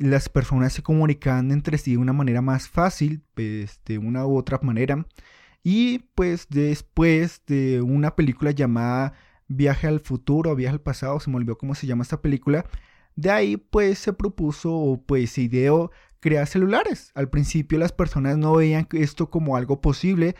las 0.00 0.30
personas 0.30 0.72
se 0.72 0.82
comunicaban 0.82 1.52
entre 1.52 1.76
sí 1.76 1.92
de 1.92 1.98
una 1.98 2.14
manera 2.14 2.40
más 2.40 2.68
fácil, 2.68 3.22
pues 3.34 3.80
de 3.84 3.98
una 3.98 4.26
u 4.26 4.36
otra 4.36 4.58
manera. 4.62 5.06
Y 5.62 6.00
pues 6.14 6.46
después 6.48 7.42
de 7.46 7.82
una 7.82 8.16
película 8.16 8.50
llamada 8.50 9.12
Viaje 9.46 9.88
al 9.88 10.00
futuro, 10.00 10.56
Viaje 10.56 10.74
al 10.74 10.80
pasado, 10.80 11.20
se 11.20 11.28
me 11.30 11.36
olvidó 11.36 11.58
cómo 11.58 11.74
se 11.74 11.86
llama 11.86 12.02
esta 12.02 12.22
película. 12.22 12.64
De 13.14 13.30
ahí 13.30 13.58
pues 13.58 13.98
se 13.98 14.14
propuso 14.14 15.02
pues 15.06 15.32
se 15.32 15.42
ideó 15.42 15.90
crear 16.20 16.46
celulares. 16.46 17.12
Al 17.14 17.28
principio 17.28 17.78
las 17.78 17.92
personas 17.92 18.38
no 18.38 18.54
veían 18.54 18.88
esto 18.92 19.28
como 19.28 19.56
algo 19.56 19.82
posible, 19.82 20.34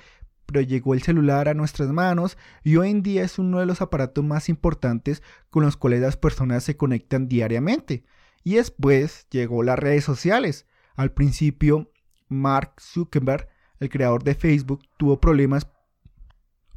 pero 0.46 0.62
llegó 0.62 0.94
el 0.94 1.02
celular 1.02 1.48
a 1.50 1.54
nuestras 1.54 1.90
manos 1.90 2.38
y 2.64 2.76
hoy 2.76 2.90
en 2.90 3.02
día 3.02 3.24
es 3.24 3.38
uno 3.38 3.58
de 3.58 3.66
los 3.66 3.82
aparatos 3.82 4.24
más 4.24 4.48
importantes 4.48 5.22
con 5.50 5.64
los 5.64 5.76
cuales 5.76 6.00
las 6.00 6.16
personas 6.16 6.64
se 6.64 6.78
conectan 6.78 7.28
diariamente. 7.28 8.04
Y 8.42 8.54
después 8.54 9.26
llegó 9.30 9.62
las 9.62 9.78
redes 9.78 10.04
sociales. 10.04 10.66
Al 10.94 11.12
principio, 11.12 11.90
Mark 12.28 12.74
Zuckerberg, 12.80 13.48
el 13.78 13.88
creador 13.88 14.22
de 14.22 14.34
Facebook, 14.34 14.82
tuvo 14.96 15.20
problemas 15.20 15.66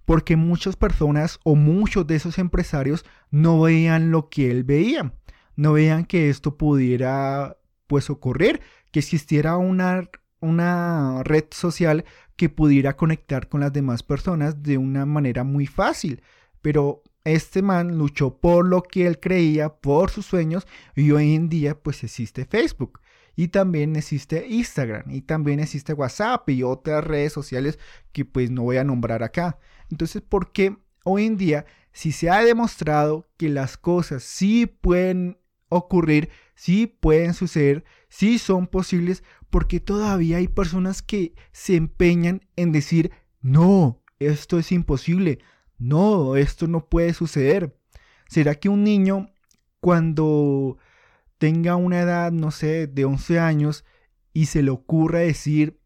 porque 0.05 0.35
muchas 0.35 0.75
personas 0.75 1.39
o 1.43 1.55
muchos 1.55 2.05
de 2.07 2.15
esos 2.15 2.37
empresarios 2.37 3.05
no 3.31 3.61
veían 3.61 4.11
lo 4.11 4.29
que 4.29 4.51
él 4.51 4.63
veía. 4.63 5.13
No 5.55 5.73
veían 5.73 6.05
que 6.05 6.29
esto 6.29 6.57
pudiera 6.57 7.57
pues 7.87 8.09
ocurrir, 8.09 8.61
que 8.91 8.99
existiera 8.99 9.57
una, 9.57 10.09
una 10.39 11.21
red 11.23 11.45
social 11.51 12.05
que 12.35 12.49
pudiera 12.49 12.95
conectar 12.95 13.47
con 13.47 13.61
las 13.61 13.71
demás 13.71 14.03
personas 14.03 14.63
de 14.63 14.77
una 14.77 15.05
manera 15.05 15.43
muy 15.43 15.67
fácil. 15.67 16.21
Pero 16.61 17.03
este 17.23 17.61
man 17.61 17.97
luchó 17.97 18.37
por 18.37 18.65
lo 18.65 18.83
que 18.83 19.07
él 19.07 19.19
creía, 19.19 19.69
por 19.69 20.09
sus 20.09 20.25
sueños, 20.25 20.67
y 20.95 21.11
hoy 21.11 21.35
en 21.35 21.49
día 21.49 21.81
pues 21.81 22.03
existe 22.03 22.45
Facebook. 22.45 22.99
Y 23.35 23.47
también 23.47 23.95
existe 23.95 24.45
Instagram, 24.47 25.09
y 25.09 25.21
también 25.21 25.59
existe 25.59 25.93
WhatsApp 25.93 26.47
y 26.49 26.63
otras 26.63 27.03
redes 27.03 27.33
sociales 27.33 27.79
que 28.11 28.25
pues 28.25 28.51
no 28.51 28.63
voy 28.63 28.77
a 28.77 28.83
nombrar 28.83 29.23
acá. 29.23 29.57
Entonces, 29.89 30.21
¿por 30.21 30.51
qué 30.51 30.77
hoy 31.03 31.25
en 31.25 31.37
día, 31.37 31.65
si 31.91 32.11
se 32.11 32.29
ha 32.29 32.43
demostrado 32.43 33.27
que 33.37 33.49
las 33.49 33.77
cosas 33.77 34.23
sí 34.23 34.67
pueden 34.67 35.39
ocurrir, 35.69 36.29
sí 36.55 36.87
pueden 36.87 37.33
suceder, 37.33 37.83
sí 38.09 38.37
son 38.37 38.67
posibles, 38.67 39.23
porque 39.49 39.79
todavía 39.79 40.37
hay 40.37 40.47
personas 40.47 41.01
que 41.01 41.33
se 41.51 41.75
empeñan 41.75 42.41
en 42.55 42.71
decir, 42.71 43.11
no, 43.41 44.01
esto 44.19 44.59
es 44.59 44.71
imposible, 44.71 45.39
no, 45.83 46.35
esto 46.35 46.67
no 46.67 46.87
puede 46.87 47.13
suceder. 47.13 47.77
¿Será 48.27 48.55
que 48.55 48.69
un 48.69 48.83
niño 48.83 49.29
cuando 49.79 50.77
tenga 51.37 51.75
una 51.75 51.99
edad, 51.99 52.31
no 52.31 52.51
sé, 52.51 52.87
de 52.87 53.05
11 53.05 53.39
años 53.39 53.85
y 54.31 54.45
se 54.45 54.63
le 54.63 54.71
ocurra 54.71 55.19
decir, 55.19 55.79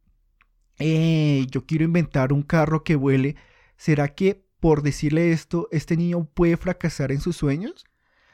eh, 0.78 1.48
yo 1.50 1.66
quiero 1.66 1.84
inventar 1.84 2.32
un 2.32 2.44
carro 2.44 2.84
que 2.84 2.96
vuele, 2.96 3.36
¿será 3.76 4.10
que 4.10 4.46
por 4.60 4.84
decirle 4.84 5.32
esto, 5.32 5.68
este 5.72 5.98
niño 5.98 6.26
puede 6.26 6.58
fracasar 6.58 7.12
en 7.12 7.20
sus 7.20 7.36
sueños? 7.36 7.86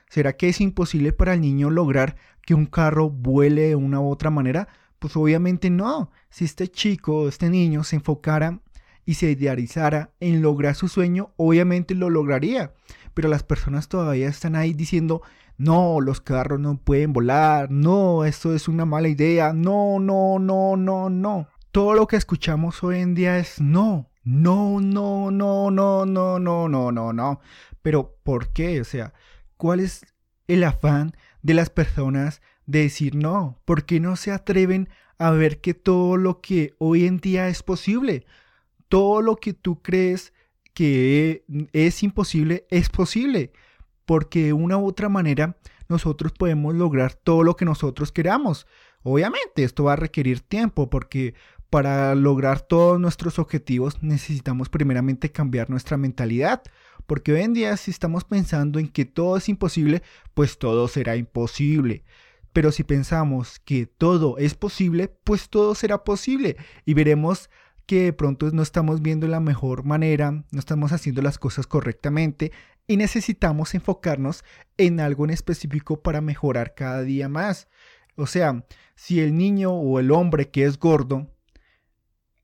¿Será 0.09 0.35
que 0.35 0.49
es 0.49 0.61
imposible 0.61 1.13
para 1.13 1.33
el 1.33 1.41
niño 1.41 1.69
lograr 1.69 2.17
que 2.41 2.53
un 2.53 2.65
carro 2.65 3.09
vuele 3.09 3.69
de 3.69 3.75
una 3.75 3.99
u 4.01 4.09
otra 4.09 4.29
manera? 4.29 4.67
Pues 4.99 5.15
obviamente 5.15 5.69
no. 5.69 6.11
Si 6.29 6.45
este 6.45 6.67
chico, 6.67 7.27
este 7.27 7.49
niño 7.49 7.83
se 7.83 7.95
enfocara 7.95 8.61
y 9.05 9.15
se 9.15 9.31
idealizara 9.31 10.11
en 10.19 10.41
lograr 10.41 10.75
su 10.75 10.87
sueño, 10.87 11.31
obviamente 11.37 11.95
lo 11.95 12.09
lograría. 12.09 12.73
Pero 13.13 13.29
las 13.29 13.43
personas 13.43 13.89
todavía 13.89 14.27
están 14.27 14.55
ahí 14.55 14.73
diciendo, 14.73 15.21
no, 15.57 16.01
los 16.01 16.21
carros 16.21 16.59
no 16.59 16.77
pueden 16.77 17.13
volar, 17.13 17.69
no, 17.69 18.25
esto 18.25 18.55
es 18.55 18.67
una 18.67 18.85
mala 18.85 19.07
idea, 19.07 19.53
no, 19.53 19.99
no, 19.99 20.39
no, 20.39 20.75
no, 20.75 21.09
no. 21.09 21.47
Todo 21.71 21.93
lo 21.93 22.07
que 22.07 22.15
escuchamos 22.15 22.83
hoy 22.83 22.99
en 22.99 23.15
día 23.15 23.37
es 23.37 23.61
no, 23.61 24.09
no, 24.23 24.79
no, 24.79 25.31
no, 25.31 25.69
no, 25.71 26.05
no, 26.05 26.39
no, 26.39 26.69
no, 26.69 26.91
no, 26.91 27.13
no. 27.13 27.39
Pero 27.81 28.17
¿por 28.23 28.53
qué? 28.53 28.81
O 28.81 28.83
sea, 28.83 29.13
¿cuál 29.57 29.79
es 29.79 30.05
el 30.47 30.63
afán 30.63 31.15
de 31.41 31.53
las 31.53 31.69
personas 31.69 32.41
de 32.65 32.83
decir 32.83 33.15
no? 33.15 33.61
¿Por 33.65 33.85
qué 33.85 33.99
no 33.99 34.15
se 34.15 34.31
atreven 34.31 34.89
a 35.17 35.31
ver 35.31 35.61
que 35.61 35.73
todo 35.73 36.17
lo 36.17 36.41
que 36.41 36.73
hoy 36.79 37.05
en 37.05 37.17
día 37.17 37.47
es 37.49 37.63
posible? 37.63 38.25
Todo 38.93 39.23
lo 39.23 39.37
que 39.37 39.55
tú 39.55 39.81
crees 39.81 40.33
que 40.75 41.43
es 41.73 42.03
imposible 42.03 42.67
es 42.69 42.89
posible, 42.89 43.51
porque 44.05 44.43
de 44.43 44.53
una 44.53 44.77
u 44.77 44.85
otra 44.85 45.09
manera 45.09 45.57
nosotros 45.89 46.31
podemos 46.31 46.75
lograr 46.75 47.15
todo 47.15 47.41
lo 47.41 47.55
que 47.55 47.65
nosotros 47.65 48.11
queramos. 48.11 48.67
Obviamente 49.01 49.63
esto 49.63 49.85
va 49.85 49.93
a 49.93 49.95
requerir 49.95 50.41
tiempo 50.41 50.91
porque 50.91 51.33
para 51.71 52.13
lograr 52.13 52.61
todos 52.61 52.99
nuestros 52.99 53.39
objetivos 53.39 54.03
necesitamos 54.03 54.69
primeramente 54.69 55.31
cambiar 55.31 55.71
nuestra 55.71 55.97
mentalidad, 55.97 56.61
porque 57.07 57.33
hoy 57.33 57.41
en 57.41 57.53
día 57.53 57.75
si 57.77 57.89
estamos 57.89 58.25
pensando 58.25 58.77
en 58.77 58.89
que 58.89 59.05
todo 59.05 59.37
es 59.37 59.49
imposible, 59.49 60.03
pues 60.35 60.59
todo 60.59 60.87
será 60.87 61.15
imposible. 61.15 62.03
Pero 62.53 62.71
si 62.71 62.83
pensamos 62.83 63.57
que 63.57 63.87
todo 63.87 64.37
es 64.37 64.53
posible, 64.53 65.07
pues 65.23 65.49
todo 65.49 65.73
será 65.73 66.03
posible 66.03 66.57
y 66.85 66.93
veremos 66.93 67.49
que 67.85 68.03
de 68.03 68.13
pronto 68.13 68.49
no 68.51 68.61
estamos 68.61 69.01
viendo 69.01 69.27
la 69.27 69.39
mejor 69.39 69.83
manera, 69.83 70.31
no 70.31 70.59
estamos 70.59 70.91
haciendo 70.91 71.21
las 71.21 71.37
cosas 71.37 71.67
correctamente 71.67 72.51
y 72.87 72.97
necesitamos 72.97 73.75
enfocarnos 73.75 74.43
en 74.77 74.99
algo 74.99 75.25
en 75.25 75.31
específico 75.31 76.01
para 76.01 76.21
mejorar 76.21 76.73
cada 76.75 77.01
día 77.01 77.29
más. 77.29 77.67
O 78.15 78.27
sea, 78.27 78.65
si 78.95 79.19
el 79.19 79.35
niño 79.35 79.71
o 79.71 79.99
el 79.99 80.11
hombre 80.11 80.49
que 80.49 80.65
es 80.65 80.77
gordo, 80.77 81.29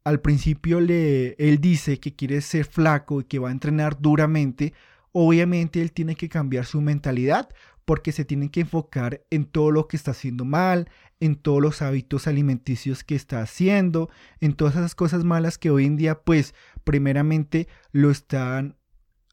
al 0.03 0.21
principio 0.21 0.79
le, 0.79 1.35
él 1.37 1.59
dice 1.59 1.99
que 1.99 2.15
quiere 2.15 2.41
ser 2.41 2.65
flaco 2.65 3.21
y 3.21 3.25
que 3.25 3.39
va 3.39 3.49
a 3.49 3.53
entrenar 3.53 3.99
duramente, 4.01 4.73
obviamente 5.11 5.81
él 5.81 5.91
tiene 5.91 6.15
que 6.15 6.29
cambiar 6.29 6.65
su 6.65 6.81
mentalidad 6.81 7.49
porque 7.85 8.11
se 8.11 8.25
tiene 8.25 8.51
que 8.51 8.61
enfocar 8.61 9.23
en 9.29 9.45
todo 9.45 9.71
lo 9.71 9.87
que 9.87 9.97
está 9.97 10.11
haciendo 10.11 10.45
mal, 10.45 10.89
en 11.19 11.35
todos 11.35 11.61
los 11.61 11.81
hábitos 11.81 12.27
alimenticios 12.27 13.03
que 13.03 13.15
está 13.15 13.41
haciendo, 13.41 14.09
en 14.39 14.53
todas 14.53 14.75
esas 14.75 14.95
cosas 14.95 15.23
malas 15.23 15.57
que 15.57 15.69
hoy 15.69 15.85
en 15.85 15.97
día 15.97 16.21
pues 16.21 16.53
primeramente 16.83 17.67
lo 17.91 18.09
están 18.09 18.77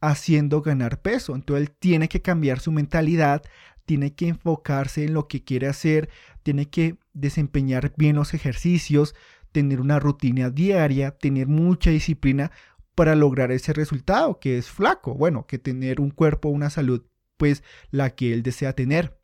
haciendo 0.00 0.62
ganar 0.62 1.00
peso. 1.00 1.34
Entonces 1.34 1.68
él 1.68 1.74
tiene 1.78 2.08
que 2.08 2.22
cambiar 2.22 2.60
su 2.60 2.72
mentalidad, 2.72 3.42
tiene 3.84 4.14
que 4.14 4.28
enfocarse 4.28 5.04
en 5.04 5.14
lo 5.14 5.28
que 5.28 5.44
quiere 5.44 5.68
hacer, 5.68 6.08
tiene 6.42 6.68
que 6.68 6.96
desempeñar 7.14 7.94
bien 7.96 8.16
los 8.16 8.34
ejercicios, 8.34 9.14
tener 9.52 9.80
una 9.80 10.00
rutina 10.00 10.50
diaria, 10.50 11.12
tener 11.12 11.46
mucha 11.46 11.90
disciplina 11.90 12.50
para 12.94 13.14
lograr 13.14 13.52
ese 13.52 13.72
resultado, 13.72 14.40
que 14.40 14.58
es 14.58 14.68
flaco, 14.68 15.14
bueno, 15.14 15.46
que 15.46 15.58
tener 15.58 16.00
un 16.00 16.10
cuerpo, 16.10 16.48
una 16.48 16.70
salud, 16.70 17.04
pues 17.36 17.62
la 17.90 18.10
que 18.10 18.32
él 18.32 18.42
desea 18.42 18.72
tener. 18.72 19.18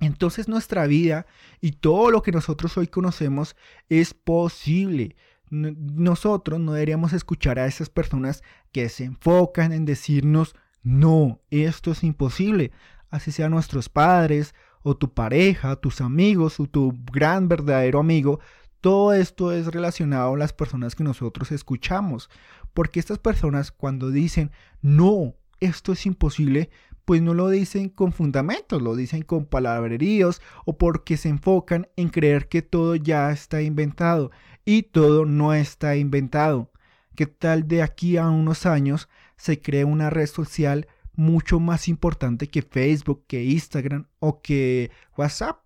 Entonces 0.00 0.48
nuestra 0.48 0.86
vida 0.86 1.26
y 1.60 1.72
todo 1.72 2.10
lo 2.10 2.22
que 2.22 2.32
nosotros 2.32 2.76
hoy 2.78 2.86
conocemos 2.86 3.56
es 3.88 4.14
posible. 4.14 5.16
Nosotros 5.50 6.60
no 6.60 6.72
deberíamos 6.72 7.12
escuchar 7.12 7.58
a 7.58 7.66
esas 7.66 7.88
personas 7.88 8.42
que 8.70 8.88
se 8.88 9.04
enfocan 9.04 9.72
en 9.72 9.84
decirnos, 9.84 10.54
no, 10.82 11.40
esto 11.50 11.90
es 11.92 12.04
imposible. 12.04 12.70
Así 13.10 13.32
sean 13.32 13.50
nuestros 13.52 13.88
padres, 13.88 14.54
o 14.82 14.96
tu 14.96 15.12
pareja, 15.12 15.76
tus 15.76 16.00
amigos, 16.00 16.60
o 16.60 16.66
tu 16.66 16.94
gran 17.12 17.48
verdadero 17.48 17.98
amigo, 17.98 18.40
todo 18.80 19.12
esto 19.12 19.52
es 19.52 19.66
relacionado 19.66 20.34
a 20.34 20.38
las 20.38 20.52
personas 20.52 20.94
que 20.94 21.04
nosotros 21.04 21.50
escuchamos. 21.50 22.30
Porque 22.74 23.00
estas 23.00 23.18
personas 23.18 23.72
cuando 23.72 24.10
dicen, 24.10 24.52
no, 24.80 25.34
esto 25.60 25.92
es 25.92 26.06
imposible, 26.06 26.70
pues 27.08 27.22
no 27.22 27.32
lo 27.32 27.48
dicen 27.48 27.88
con 27.88 28.12
fundamentos, 28.12 28.82
lo 28.82 28.94
dicen 28.94 29.22
con 29.22 29.46
palabreríos 29.46 30.42
o 30.66 30.76
porque 30.76 31.16
se 31.16 31.30
enfocan 31.30 31.88
en 31.96 32.10
creer 32.10 32.48
que 32.48 32.60
todo 32.60 32.96
ya 32.96 33.32
está 33.32 33.62
inventado 33.62 34.30
y 34.66 34.82
todo 34.82 35.24
no 35.24 35.54
está 35.54 35.96
inventado. 35.96 36.70
¿Qué 37.16 37.24
tal 37.24 37.66
de 37.66 37.80
aquí 37.80 38.18
a 38.18 38.28
unos 38.28 38.66
años 38.66 39.08
se 39.38 39.58
cree 39.58 39.86
una 39.86 40.10
red 40.10 40.26
social 40.26 40.86
mucho 41.14 41.60
más 41.60 41.88
importante 41.88 42.48
que 42.48 42.60
Facebook, 42.60 43.24
que 43.26 43.42
Instagram 43.42 44.06
o 44.18 44.42
que 44.42 44.90
WhatsApp? 45.16 45.60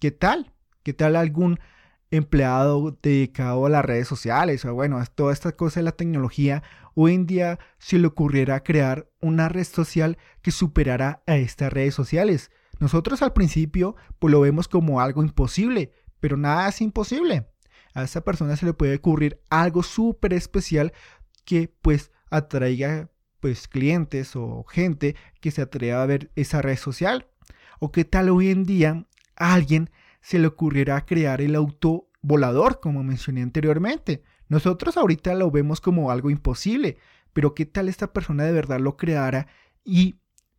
¿Qué 0.00 0.10
tal? 0.10 0.52
¿Qué 0.82 0.92
tal 0.92 1.14
algún 1.14 1.60
empleado 2.10 2.98
dedicado 3.00 3.66
a 3.66 3.70
las 3.70 3.84
redes 3.84 4.08
sociales 4.08 4.64
o 4.64 4.74
bueno, 4.74 5.00
toda 5.14 5.32
esta 5.32 5.52
cosa 5.52 5.78
de 5.78 5.84
la 5.84 5.92
tecnología 5.92 6.64
hoy 6.94 7.14
en 7.14 7.26
día 7.26 7.58
se 7.78 7.98
le 7.98 8.06
ocurriera 8.06 8.62
crear 8.62 9.08
una 9.20 9.48
red 9.48 9.64
social 9.64 10.18
que 10.42 10.50
superara 10.50 11.22
a 11.26 11.36
estas 11.36 11.72
redes 11.72 11.94
sociales. 11.94 12.50
Nosotros 12.78 13.22
al 13.22 13.32
principio 13.32 13.96
pues 14.18 14.32
lo 14.32 14.40
vemos 14.40 14.68
como 14.68 15.00
algo 15.00 15.22
imposible, 15.22 15.92
pero 16.20 16.36
nada 16.36 16.68
es 16.68 16.80
imposible. 16.80 17.48
A 17.94 18.04
esa 18.04 18.22
persona 18.22 18.56
se 18.56 18.66
le 18.66 18.72
puede 18.72 18.96
ocurrir 18.96 19.40
algo 19.50 19.82
súper 19.82 20.32
especial 20.32 20.92
que 21.44 21.72
pues 21.82 22.10
atraiga 22.30 23.10
pues 23.40 23.68
clientes 23.68 24.36
o 24.36 24.64
gente 24.64 25.16
que 25.40 25.50
se 25.50 25.62
atreva 25.62 26.02
a 26.02 26.06
ver 26.06 26.30
esa 26.36 26.62
red 26.62 26.76
social. 26.76 27.26
O 27.78 27.90
qué 27.90 28.04
tal 28.04 28.28
hoy 28.28 28.50
en 28.50 28.64
día 28.64 29.06
a 29.36 29.54
alguien 29.54 29.90
se 30.20 30.38
le 30.38 30.46
ocurriera 30.46 31.04
crear 31.06 31.40
el 31.40 31.54
auto 31.56 32.08
volador, 32.22 32.80
como 32.80 33.02
mencioné 33.02 33.42
anteriormente. 33.42 34.22
Nosotros 34.50 34.96
ahorita 34.96 35.34
lo 35.36 35.50
vemos 35.52 35.80
como 35.80 36.10
algo 36.10 36.28
imposible, 36.28 36.98
pero 37.32 37.54
¿qué 37.54 37.66
tal 37.66 37.88
esta 37.88 38.12
persona 38.12 38.42
de 38.42 38.52
verdad 38.52 38.80
lo 38.80 38.96
creara 38.96 39.46
y 39.84 40.16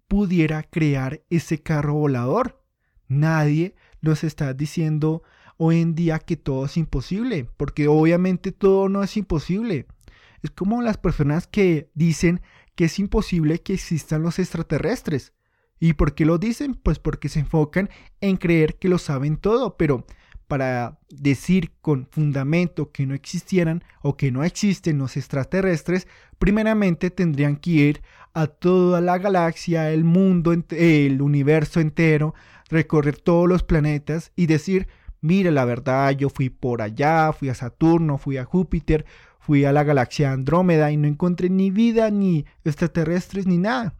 pudiera 0.08 0.64
crear 0.64 1.24
ese 1.30 1.62
carro 1.62 1.96
volador? 1.96 2.64
Nadie 3.10 3.76
nos 4.00 4.24
está 4.24 4.54
diciendo 4.54 5.24
hoy 5.58 5.82
en 5.82 5.94
día 5.94 6.20
que 6.20 6.38
todo 6.38 6.66
es 6.66 6.78
imposible, 6.78 7.50
porque 7.58 7.90
obviamente 7.90 8.54
todo 8.54 8.88
no 8.88 9.04
es 9.04 9.18
imposible. 9.18 9.88
Es 10.42 10.52
como 10.52 10.82
las 10.82 10.98
personas 10.98 11.46
que 11.46 11.92
dicen 11.94 12.40
que 12.76 12.86
es 12.86 12.98
imposible 12.98 13.60
que 13.60 13.74
existan 13.74 14.24
los 14.24 14.40
extraterrestres. 14.40 15.34
¿Y 15.82 15.94
por 15.94 16.16
qué 16.16 16.26
lo 16.26 16.38
dicen? 16.38 16.76
Pues 16.76 16.98
porque 16.98 17.28
se 17.28 17.42
enfocan 17.42 17.90
en 18.22 18.38
creer 18.38 18.80
que 18.80 18.88
lo 18.88 19.00
saben 19.00 19.36
todo, 19.36 19.76
pero 19.76 20.06
para 20.52 21.00
decir 21.10 21.72
con 21.82 22.10
fundamento 22.12 22.92
que 22.92 23.06
no 23.06 23.16
existieran 23.16 23.86
o 24.02 24.18
que 24.18 24.34
no 24.34 24.44
existen 24.44 24.98
los 24.98 25.16
extraterrestres, 25.16 26.10
primeramente 26.40 27.10
tendrían 27.10 27.56
que 27.56 27.72
ir 27.72 28.02
a 28.34 28.48
toda 28.48 29.00
la 29.00 29.18
galaxia, 29.18 29.92
el 29.92 30.04
mundo, 30.04 30.54
el 30.72 31.22
universo 31.22 31.80
entero, 31.80 32.36
recorrer 32.68 33.18
todos 33.18 33.48
los 33.48 33.64
planetas 33.64 34.34
y 34.36 34.48
decir, 34.48 34.90
mire 35.22 35.52
la 35.52 35.64
verdad, 35.64 36.12
yo 36.18 36.28
fui 36.30 36.50
por 36.50 36.82
allá, 36.82 37.32
fui 37.32 37.48
a 37.48 37.56
Saturno, 37.56 38.18
fui 38.18 38.36
a 38.36 38.44
Júpiter, 38.44 39.06
fui 39.40 39.64
a 39.64 39.72
la 39.72 39.86
galaxia 39.86 40.34
Andrómeda 40.34 40.92
y 40.92 40.98
no 40.98 41.08
encontré 41.08 41.50
ni 41.50 41.72
vida, 41.72 42.12
ni 42.12 42.44
extraterrestres, 42.66 43.48
ni 43.48 43.58
nada. 43.58 43.96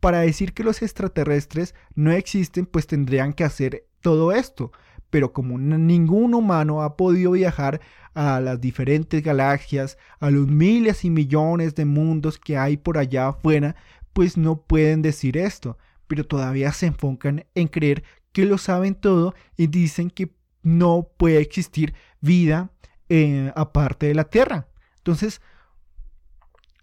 Para 0.00 0.20
decir 0.20 0.54
que 0.54 0.64
los 0.64 0.80
extraterrestres 0.80 1.74
no 1.94 2.12
existen, 2.12 2.64
pues 2.64 2.86
tendrían 2.86 3.34
que 3.34 3.44
hacer 3.44 3.84
todo 4.00 4.32
esto 4.32 4.72
pero 5.12 5.34
como 5.34 5.58
ningún 5.58 6.32
humano 6.32 6.80
ha 6.82 6.96
podido 6.96 7.32
viajar 7.32 7.82
a 8.14 8.40
las 8.40 8.62
diferentes 8.62 9.22
galaxias, 9.22 9.98
a 10.20 10.30
los 10.30 10.48
miles 10.48 11.04
y 11.04 11.10
millones 11.10 11.74
de 11.74 11.84
mundos 11.84 12.38
que 12.38 12.56
hay 12.56 12.78
por 12.78 12.96
allá 12.96 13.28
afuera, 13.28 13.76
pues 14.14 14.38
no 14.38 14.62
pueden 14.62 15.02
decir 15.02 15.36
esto, 15.36 15.76
pero 16.06 16.24
todavía 16.24 16.72
se 16.72 16.86
enfocan 16.86 17.44
en 17.54 17.68
creer 17.68 18.04
que 18.32 18.46
lo 18.46 18.56
saben 18.56 18.94
todo 18.94 19.34
y 19.54 19.66
dicen 19.66 20.08
que 20.08 20.34
no 20.62 21.10
puede 21.18 21.42
existir 21.42 21.92
vida 22.22 22.70
eh, 23.10 23.52
aparte 23.54 24.06
de 24.06 24.14
la 24.14 24.24
Tierra. 24.24 24.66
Entonces, 24.96 25.42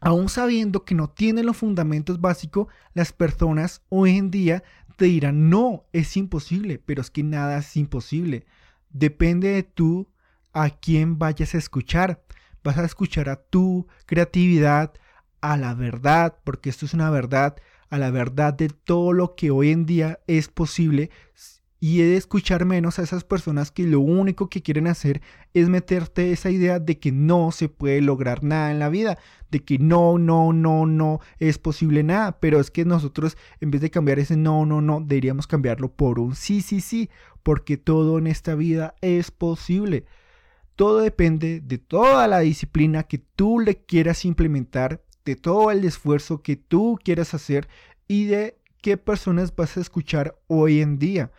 aún 0.02 0.30
sabiendo 0.30 0.86
que 0.86 0.94
no 0.94 1.10
tienen 1.10 1.48
los 1.48 1.58
fundamentos 1.58 2.22
básicos, 2.22 2.68
las 2.94 3.12
personas 3.12 3.82
hoy 3.90 4.18
en 4.18 4.30
día 4.30 4.64
te 5.00 5.06
dirán, 5.06 5.50
no, 5.50 5.86
es 5.94 6.18
imposible, 6.18 6.78
pero 6.78 7.02
es 7.02 7.10
que 7.10 7.24
nada 7.24 7.58
es 7.58 7.78
imposible. 7.78 8.46
Depende 8.92 9.48
de 9.48 9.64
tú 9.64 10.10
a 10.54 10.70
quién 10.70 11.18
vayas 11.18 11.56
a 11.56 11.58
escuchar. 11.58 12.22
Vas 12.64 12.78
a 12.78 12.84
escuchar 12.84 13.30
a 13.30 13.38
tu 13.38 13.88
creatividad, 14.06 14.94
a 15.40 15.56
la 15.56 15.74
verdad, 15.74 16.38
porque 16.44 16.70
esto 16.70 16.86
es 16.86 16.94
una 16.94 17.10
verdad, 17.10 17.56
a 17.90 17.98
la 17.98 18.12
verdad 18.12 18.54
de 18.54 18.68
todo 18.68 19.14
lo 19.14 19.36
que 19.36 19.52
hoy 19.52 19.72
en 19.72 19.86
día 19.86 20.20
es 20.28 20.50
posible 20.50 21.10
y 21.80 22.00
de 22.00 22.18
escuchar 22.18 22.66
menos 22.66 23.00
a 23.00 23.04
esas 23.04 23.24
personas 23.24 23.72
que 23.72 23.84
lo 23.84 24.02
único 24.02 24.50
que 24.50 24.62
quieren 24.62 24.88
hacer 24.88 25.22
es 25.54 25.70
meterte 25.70 26.32
esa 26.32 26.50
idea 26.50 26.80
de 26.80 27.00
que 27.00 27.12
no 27.12 27.52
se 27.52 27.70
puede 27.70 28.02
lograr 28.02 28.44
nada 28.44 28.72
en 28.72 28.80
la 28.80 28.90
vida, 28.90 29.18
de 29.50 29.64
que 29.64 29.80
no, 29.80 30.18
no, 30.18 30.52
no, 30.52 30.86
no 30.86 31.22
es 31.40 31.58
posible 31.58 32.04
nada, 32.04 32.40
pero 32.40 32.60
es 32.60 32.70
que 32.70 32.84
nosotros 32.84 33.38
en 33.62 33.72
vez 33.72 33.82
de 33.82 33.92
cambiar 33.92 34.20
ese 34.20 34.36
no, 34.36 34.66
no, 34.66 34.82
no, 34.82 35.00
deberíamos 35.00 35.48
cambiarlo 35.48 35.92
por 35.94 36.20
un 36.20 36.36
sí, 36.36 36.62
sí, 36.62 36.82
sí, 36.82 37.10
porque 37.44 37.78
todo 37.78 38.18
en 38.18 38.28
esta 38.28 38.56
vida 38.56 38.96
es 39.02 39.32
posible. 39.32 40.06
Todo 40.76 41.00
depende 41.00 41.62
de 41.62 41.78
toda 41.78 42.28
la 42.28 42.40
disciplina 42.40 43.04
que 43.04 43.18
tú 43.18 43.60
le 43.60 43.78
quieras 43.78 44.26
implementar, 44.26 45.02
de 45.26 45.36
todo 45.36 45.72
el 45.72 45.84
esfuerzo 45.86 46.42
que 46.42 46.56
tú 46.56 46.98
quieras 47.04 47.34
hacer 47.34 47.68
y 48.08 48.26
de 48.26 48.58
qué 48.82 48.98
personas 48.98 49.56
vas 49.56 49.78
a 49.78 49.82
escuchar 49.82 50.38
hoy 50.48 50.82
en 50.82 50.98
día. 50.98 51.32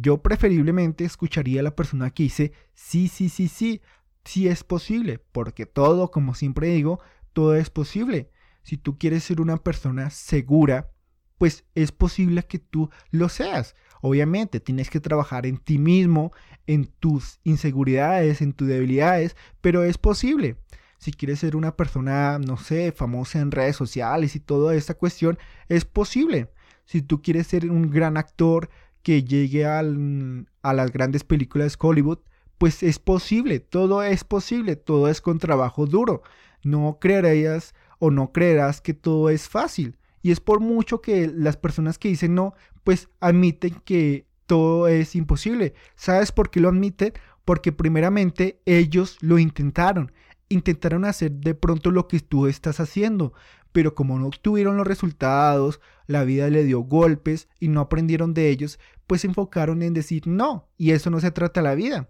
Yo 0.00 0.22
preferiblemente 0.22 1.04
escucharía 1.04 1.60
a 1.60 1.64
la 1.64 1.74
persona 1.74 2.10
que 2.10 2.24
dice, 2.24 2.52
sí, 2.74 3.08
sí, 3.08 3.28
sí, 3.28 3.48
sí, 3.48 3.80
sí 4.24 4.46
es 4.46 4.62
posible, 4.62 5.18
porque 5.32 5.66
todo, 5.66 6.10
como 6.10 6.34
siempre 6.34 6.68
digo, 6.68 7.00
todo 7.32 7.56
es 7.56 7.68
posible. 7.68 8.30
Si 8.62 8.76
tú 8.76 8.96
quieres 8.96 9.24
ser 9.24 9.40
una 9.40 9.56
persona 9.56 10.10
segura, 10.10 10.92
pues 11.36 11.64
es 11.74 11.90
posible 11.90 12.44
que 12.44 12.60
tú 12.60 12.90
lo 13.10 13.28
seas. 13.28 13.74
Obviamente 14.00 14.60
tienes 14.60 14.88
que 14.88 15.00
trabajar 15.00 15.46
en 15.46 15.58
ti 15.58 15.78
mismo, 15.78 16.32
en 16.68 16.86
tus 16.86 17.40
inseguridades, 17.42 18.40
en 18.40 18.52
tus 18.52 18.68
debilidades, 18.68 19.36
pero 19.60 19.82
es 19.82 19.98
posible. 19.98 20.58
Si 20.98 21.12
quieres 21.12 21.40
ser 21.40 21.56
una 21.56 21.76
persona, 21.76 22.38
no 22.38 22.56
sé, 22.56 22.92
famosa 22.92 23.40
en 23.40 23.50
redes 23.50 23.74
sociales 23.74 24.36
y 24.36 24.40
toda 24.40 24.74
esta 24.74 24.94
cuestión, 24.94 25.38
es 25.68 25.84
posible. 25.84 26.50
Si 26.84 27.02
tú 27.02 27.20
quieres 27.20 27.46
ser 27.48 27.70
un 27.70 27.90
gran 27.90 28.16
actor, 28.16 28.70
que 29.02 29.24
llegue 29.24 29.64
a 29.64 29.82
las 29.82 30.92
grandes 30.92 31.24
películas 31.24 31.72
de 31.72 31.86
Hollywood, 31.86 32.18
pues 32.58 32.82
es 32.82 32.98
posible, 32.98 33.60
todo 33.60 34.02
es 34.02 34.24
posible, 34.24 34.76
todo 34.76 35.08
es 35.08 35.20
con 35.20 35.38
trabajo 35.38 35.86
duro. 35.86 36.22
No 36.64 36.98
creerías 37.00 37.74
o 37.98 38.10
no 38.10 38.32
creerás 38.32 38.80
que 38.80 38.94
todo 38.94 39.30
es 39.30 39.48
fácil. 39.48 39.96
Y 40.22 40.32
es 40.32 40.40
por 40.40 40.60
mucho 40.60 41.00
que 41.00 41.30
las 41.32 41.56
personas 41.56 41.98
que 41.98 42.08
dicen 42.08 42.34
no, 42.34 42.54
pues 42.84 43.08
admiten 43.20 43.80
que 43.84 44.26
todo 44.46 44.88
es 44.88 45.14
imposible. 45.14 45.74
¿Sabes 45.94 46.32
por 46.32 46.50
qué 46.50 46.60
lo 46.60 46.68
admiten? 46.68 47.12
Porque 47.44 47.70
primeramente 47.70 48.60
ellos 48.66 49.16
lo 49.20 49.38
intentaron. 49.38 50.12
Intentaron 50.48 51.04
hacer 51.04 51.30
de 51.30 51.54
pronto 51.54 51.90
lo 51.90 52.08
que 52.08 52.20
tú 52.20 52.46
estás 52.46 52.80
haciendo 52.80 53.34
pero 53.72 53.94
como 53.94 54.18
no 54.18 54.26
obtuvieron 54.26 54.76
los 54.76 54.86
resultados, 54.86 55.80
la 56.06 56.24
vida 56.24 56.48
le 56.48 56.64
dio 56.64 56.80
golpes 56.80 57.48
y 57.60 57.68
no 57.68 57.80
aprendieron 57.80 58.34
de 58.34 58.48
ellos, 58.48 58.78
pues 59.06 59.22
se 59.22 59.26
enfocaron 59.26 59.82
en 59.82 59.94
decir 59.94 60.26
no, 60.26 60.68
y 60.76 60.92
eso 60.92 61.10
no 61.10 61.20
se 61.20 61.30
trata 61.30 61.62
la 61.62 61.74
vida. 61.74 62.08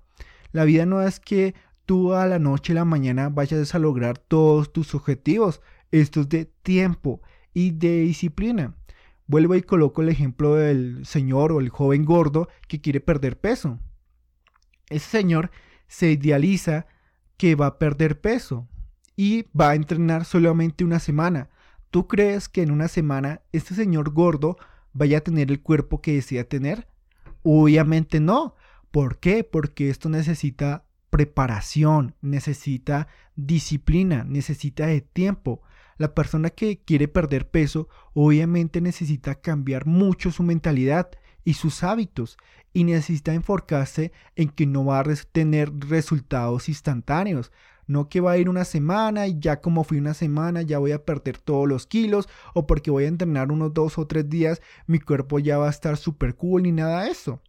La 0.53 0.65
vida 0.65 0.87
no 0.87 1.03
es 1.03 1.21
que 1.21 1.55
tú 1.85 2.15
a 2.15 2.27
la 2.27 2.39
noche 2.39 2.73
y 2.73 2.75
la 2.75 2.85
mañana 2.85 3.29
vayas 3.29 3.75
a 3.75 3.79
lograr 3.79 4.19
todos 4.19 4.73
tus 4.73 4.95
objetivos, 4.95 5.61
esto 5.91 6.21
es 6.21 6.29
de 6.29 6.45
tiempo 6.45 7.23
y 7.55 7.71
de 7.71 8.01
disciplina. 8.01 8.75
Vuelvo 9.27 9.55
y 9.55 9.63
coloco 9.63 10.03
el 10.03 10.09
ejemplo 10.09 10.55
del 10.55 11.05
señor 11.05 11.53
o 11.53 11.61
el 11.61 11.69
joven 11.69 12.05
gordo 12.05 12.49
que 12.67 12.81
quiere 12.81 13.01
perder 13.01 13.39
peso. 13.39 13.79
Ese 14.89 15.09
señor 15.09 15.51
se 15.87 16.13
idealiza 16.13 16.87
que 17.37 17.55
va 17.55 17.67
a 17.67 17.79
perder 17.79 18.21
peso 18.21 18.69
y 19.19 19.47
va 19.53 19.71
a 19.71 19.75
entrenar 19.75 20.25
solamente 20.25 20.85
una 20.85 21.01
semana. 21.01 21.51
¿Tú 21.91 22.07
crees 22.07 22.49
que 22.49 22.63
en 22.63 22.71
una 22.71 22.87
semana 22.87 23.41
este 23.51 23.75
señor 23.75 24.11
gordo 24.11 24.59
vaya 24.93 25.19
a 25.19 25.23
tener 25.23 25.51
el 25.51 25.61
cuerpo 25.61 26.01
que 26.01 26.15
desea 26.15 26.45
tener? 26.45 26.87
Obviamente 27.43 28.21
no. 28.21 28.55
¿Por 28.93 29.19
qué? 29.19 29.43
Porque 29.43 29.91
esto 29.91 30.09
necesita 30.09 30.85
preparación, 31.11 32.15
necesita 32.21 33.09
disciplina, 33.35 34.23
necesita 34.23 34.87
de 34.87 35.01
tiempo. 35.01 35.63
La 35.97 36.15
persona 36.15 36.51
que 36.51 36.79
quiere 36.79 37.09
perder 37.09 37.51
peso 37.51 37.89
obviamente 38.15 38.81
necesita 38.81 39.35
cambiar 39.35 39.85
mucho 39.85 40.31
su 40.31 40.45
mentalidad 40.45 41.11
y 41.43 41.55
sus 41.55 41.83
hábitos 41.83 42.39
y 42.73 42.85
necesita 42.85 43.35
enfocarse 43.35 44.13
en 44.37 44.49
que 44.49 44.65
no 44.65 44.85
va 44.85 45.01
a 45.01 45.05
tener 45.33 45.73
resultados 45.89 46.69
instantáneos. 46.69 47.51
No 47.89 48.09
que 48.09 48.21
va 48.21 48.33
a 48.33 48.39
ir 48.39 48.49
una 48.49 48.65
semana 48.65 49.27
y 49.27 49.41
ya 49.41 49.61
como 49.61 49.83
fui 49.83 49.99
una 49.99 50.15
semana 50.15 50.63
ya 50.63 50.79
voy 50.79 50.93
a 50.93 51.05
perder 51.05 51.39
todos 51.39 51.67
los 51.67 51.87
kilos 51.87 52.29
o 52.55 52.67
porque 52.69 52.93
voy 52.93 53.05
a 53.05 53.09
entrenar 53.09 53.51
unos 53.51 53.75
dos 53.75 53.99
o 53.99 54.07
tres 54.07 54.29
días 54.29 54.63
mi 54.87 55.01
cuerpo 55.01 55.41
ya 55.41 55.59
va 55.59 55.67
a 55.67 55.71
estar 55.71 55.97
súper 55.97 56.37
cool 56.37 56.63
ni 56.63 56.73
nada 56.73 57.03
de 57.03 57.11
eso. 57.11 57.43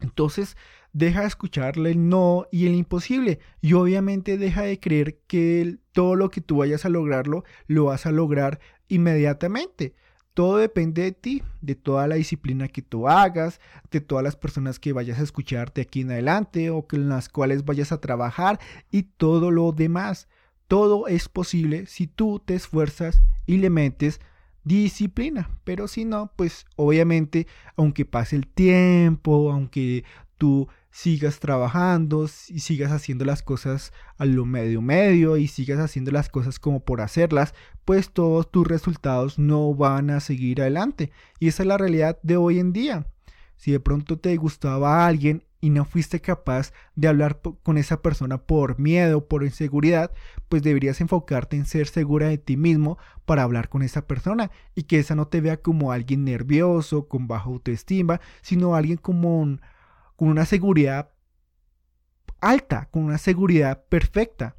Entonces 0.00 0.56
deja 0.92 1.20
de 1.20 1.26
escucharle 1.28 1.92
el 1.92 2.08
no 2.08 2.46
y 2.50 2.66
el 2.66 2.74
imposible 2.74 3.38
y 3.60 3.74
obviamente 3.74 4.38
deja 4.38 4.62
de 4.62 4.80
creer 4.80 5.18
que 5.26 5.78
todo 5.92 6.16
lo 6.16 6.30
que 6.30 6.40
tú 6.40 6.56
vayas 6.56 6.84
a 6.84 6.88
lograrlo 6.88 7.44
lo 7.66 7.84
vas 7.84 8.06
a 8.06 8.10
lograr 8.10 8.58
inmediatamente. 8.88 9.94
Todo 10.34 10.56
depende 10.56 11.02
de 11.02 11.12
ti, 11.12 11.42
de 11.60 11.74
toda 11.74 12.06
la 12.06 12.14
disciplina 12.14 12.68
que 12.68 12.80
tú 12.80 13.06
hagas, 13.06 13.60
de 13.90 14.00
todas 14.00 14.24
las 14.24 14.34
personas 14.36 14.78
que 14.78 14.94
vayas 14.94 15.18
a 15.18 15.22
escucharte 15.22 15.82
aquí 15.82 16.00
en 16.00 16.10
adelante 16.10 16.70
o 16.70 16.86
con 16.86 17.08
las 17.08 17.28
cuales 17.28 17.64
vayas 17.66 17.92
a 17.92 18.00
trabajar 18.00 18.58
y 18.90 19.02
todo 19.02 19.50
lo 19.50 19.72
demás. 19.72 20.28
Todo 20.68 21.06
es 21.06 21.28
posible 21.28 21.84
si 21.86 22.06
tú 22.06 22.40
te 22.42 22.54
esfuerzas 22.54 23.20
y 23.46 23.58
le 23.58 23.68
metes 23.68 24.20
disciplina. 24.64 25.50
Pero 25.64 25.86
si 25.86 26.06
no, 26.06 26.32
pues 26.34 26.64
obviamente, 26.76 27.46
aunque 27.76 28.06
pase 28.06 28.36
el 28.36 28.46
tiempo, 28.46 29.52
aunque 29.52 30.04
tú 30.38 30.68
sigas 30.92 31.40
trabajando 31.40 32.28
y 32.48 32.60
sigas 32.60 32.92
haciendo 32.92 33.24
las 33.24 33.42
cosas 33.42 33.92
a 34.18 34.26
lo 34.26 34.44
medio 34.44 34.82
medio 34.82 35.38
y 35.38 35.48
sigas 35.48 35.80
haciendo 35.80 36.12
las 36.12 36.28
cosas 36.28 36.58
como 36.60 36.84
por 36.84 37.00
hacerlas, 37.00 37.54
pues 37.84 38.10
todos 38.10 38.50
tus 38.50 38.68
resultados 38.68 39.38
no 39.38 39.74
van 39.74 40.10
a 40.10 40.20
seguir 40.20 40.60
adelante. 40.60 41.10
Y 41.40 41.48
esa 41.48 41.62
es 41.62 41.66
la 41.66 41.78
realidad 41.78 42.18
de 42.22 42.36
hoy 42.36 42.60
en 42.60 42.72
día. 42.72 43.06
Si 43.56 43.72
de 43.72 43.80
pronto 43.80 44.18
te 44.18 44.36
gustaba 44.36 44.98
a 44.98 45.06
alguien 45.06 45.44
y 45.62 45.70
no 45.70 45.84
fuiste 45.84 46.20
capaz 46.20 46.72
de 46.94 47.08
hablar 47.08 47.40
con 47.62 47.78
esa 47.78 48.02
persona 48.02 48.38
por 48.38 48.78
miedo, 48.78 49.28
por 49.28 49.44
inseguridad, 49.44 50.10
pues 50.48 50.62
deberías 50.62 51.00
enfocarte 51.00 51.56
en 51.56 51.64
ser 51.64 51.86
segura 51.86 52.28
de 52.28 52.36
ti 52.36 52.56
mismo 52.56 52.98
para 53.24 53.44
hablar 53.44 53.68
con 53.68 53.82
esa 53.82 54.06
persona 54.06 54.50
y 54.74 54.82
que 54.82 54.98
esa 54.98 55.14
no 55.14 55.28
te 55.28 55.40
vea 55.40 55.56
como 55.56 55.92
alguien 55.92 56.24
nervioso, 56.24 57.08
con 57.08 57.28
baja 57.28 57.48
autoestima, 57.48 58.20
sino 58.42 58.74
alguien 58.74 58.98
como 58.98 59.40
un 59.40 59.60
con 60.16 60.28
una 60.28 60.44
seguridad 60.46 61.10
alta, 62.40 62.88
con 62.90 63.04
una 63.04 63.18
seguridad 63.18 63.84
perfecta. 63.88 64.56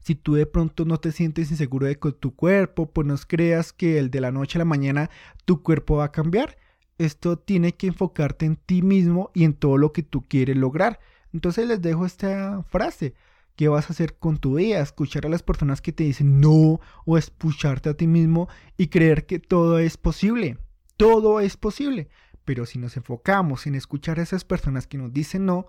Si 0.00 0.14
tú 0.14 0.34
de 0.34 0.46
pronto 0.46 0.84
no 0.84 0.98
te 0.98 1.12
sientes 1.12 1.50
inseguro 1.50 1.86
de 1.86 1.96
tu 1.96 2.34
cuerpo, 2.34 2.92
pues 2.92 3.06
no 3.06 3.16
creas 3.26 3.72
que 3.72 3.98
el 3.98 4.10
de 4.10 4.20
la 4.20 4.30
noche 4.30 4.58
a 4.58 4.60
la 4.60 4.64
mañana 4.64 5.10
tu 5.44 5.62
cuerpo 5.62 5.96
va 5.96 6.04
a 6.04 6.12
cambiar. 6.12 6.58
Esto 6.98 7.38
tiene 7.38 7.72
que 7.72 7.86
enfocarte 7.86 8.44
en 8.44 8.56
ti 8.56 8.82
mismo 8.82 9.30
y 9.34 9.44
en 9.44 9.54
todo 9.54 9.78
lo 9.78 9.92
que 9.92 10.02
tú 10.02 10.28
quieres 10.28 10.56
lograr. 10.56 11.00
Entonces 11.32 11.66
les 11.66 11.80
dejo 11.80 12.04
esta 12.04 12.62
frase. 12.64 13.14
¿Qué 13.56 13.68
vas 13.68 13.88
a 13.88 13.92
hacer 13.92 14.16
con 14.18 14.38
tu 14.38 14.56
vida? 14.56 14.80
Escuchar 14.80 15.26
a 15.26 15.28
las 15.28 15.42
personas 15.42 15.80
que 15.80 15.92
te 15.92 16.04
dicen 16.04 16.40
no 16.40 16.80
o 17.04 17.18
escucharte 17.18 17.90
a 17.90 17.94
ti 17.94 18.06
mismo 18.06 18.48
y 18.76 18.88
creer 18.88 19.26
que 19.26 19.38
todo 19.38 19.78
es 19.78 19.96
posible. 19.96 20.58
Todo 20.96 21.40
es 21.40 21.56
posible. 21.56 22.08
Pero 22.44 22.66
si 22.66 22.78
nos 22.78 22.96
enfocamos 22.96 23.66
en 23.66 23.74
escuchar 23.74 24.18
a 24.18 24.22
esas 24.22 24.44
personas 24.44 24.86
que 24.86 24.98
nos 24.98 25.12
dicen 25.12 25.46
no, 25.46 25.66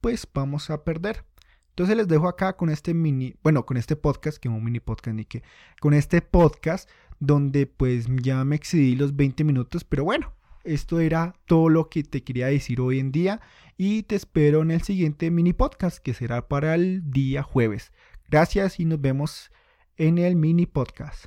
pues 0.00 0.26
vamos 0.32 0.70
a 0.70 0.84
perder. 0.84 1.24
Entonces 1.70 1.96
les 1.96 2.06
dejo 2.06 2.28
acá 2.28 2.56
con 2.56 2.70
este 2.70 2.94
mini, 2.94 3.34
bueno, 3.42 3.66
con 3.66 3.76
este 3.76 3.96
podcast, 3.96 4.38
que 4.38 4.48
es 4.48 4.54
un 4.54 4.62
mini 4.62 4.78
podcast 4.78 5.16
ni 5.16 5.24
que, 5.24 5.42
con 5.80 5.92
este 5.92 6.22
podcast 6.22 6.88
donde 7.18 7.66
pues 7.66 8.06
ya 8.22 8.44
me 8.44 8.56
excedí 8.56 8.94
los 8.94 9.16
20 9.16 9.42
minutos, 9.44 9.82
pero 9.82 10.04
bueno, 10.04 10.34
esto 10.62 11.00
era 11.00 11.34
todo 11.46 11.68
lo 11.68 11.88
que 11.90 12.02
te 12.04 12.22
quería 12.22 12.46
decir 12.46 12.80
hoy 12.80 12.98
en 12.98 13.12
día 13.12 13.40
y 13.76 14.04
te 14.04 14.14
espero 14.14 14.62
en 14.62 14.70
el 14.70 14.82
siguiente 14.82 15.30
mini 15.30 15.52
podcast 15.52 15.98
que 15.98 16.14
será 16.14 16.48
para 16.48 16.74
el 16.74 17.10
día 17.10 17.42
jueves. 17.42 17.92
Gracias 18.28 18.80
y 18.80 18.84
nos 18.84 19.00
vemos 19.00 19.50
en 19.96 20.18
el 20.18 20.36
mini 20.36 20.66
podcast. 20.66 21.26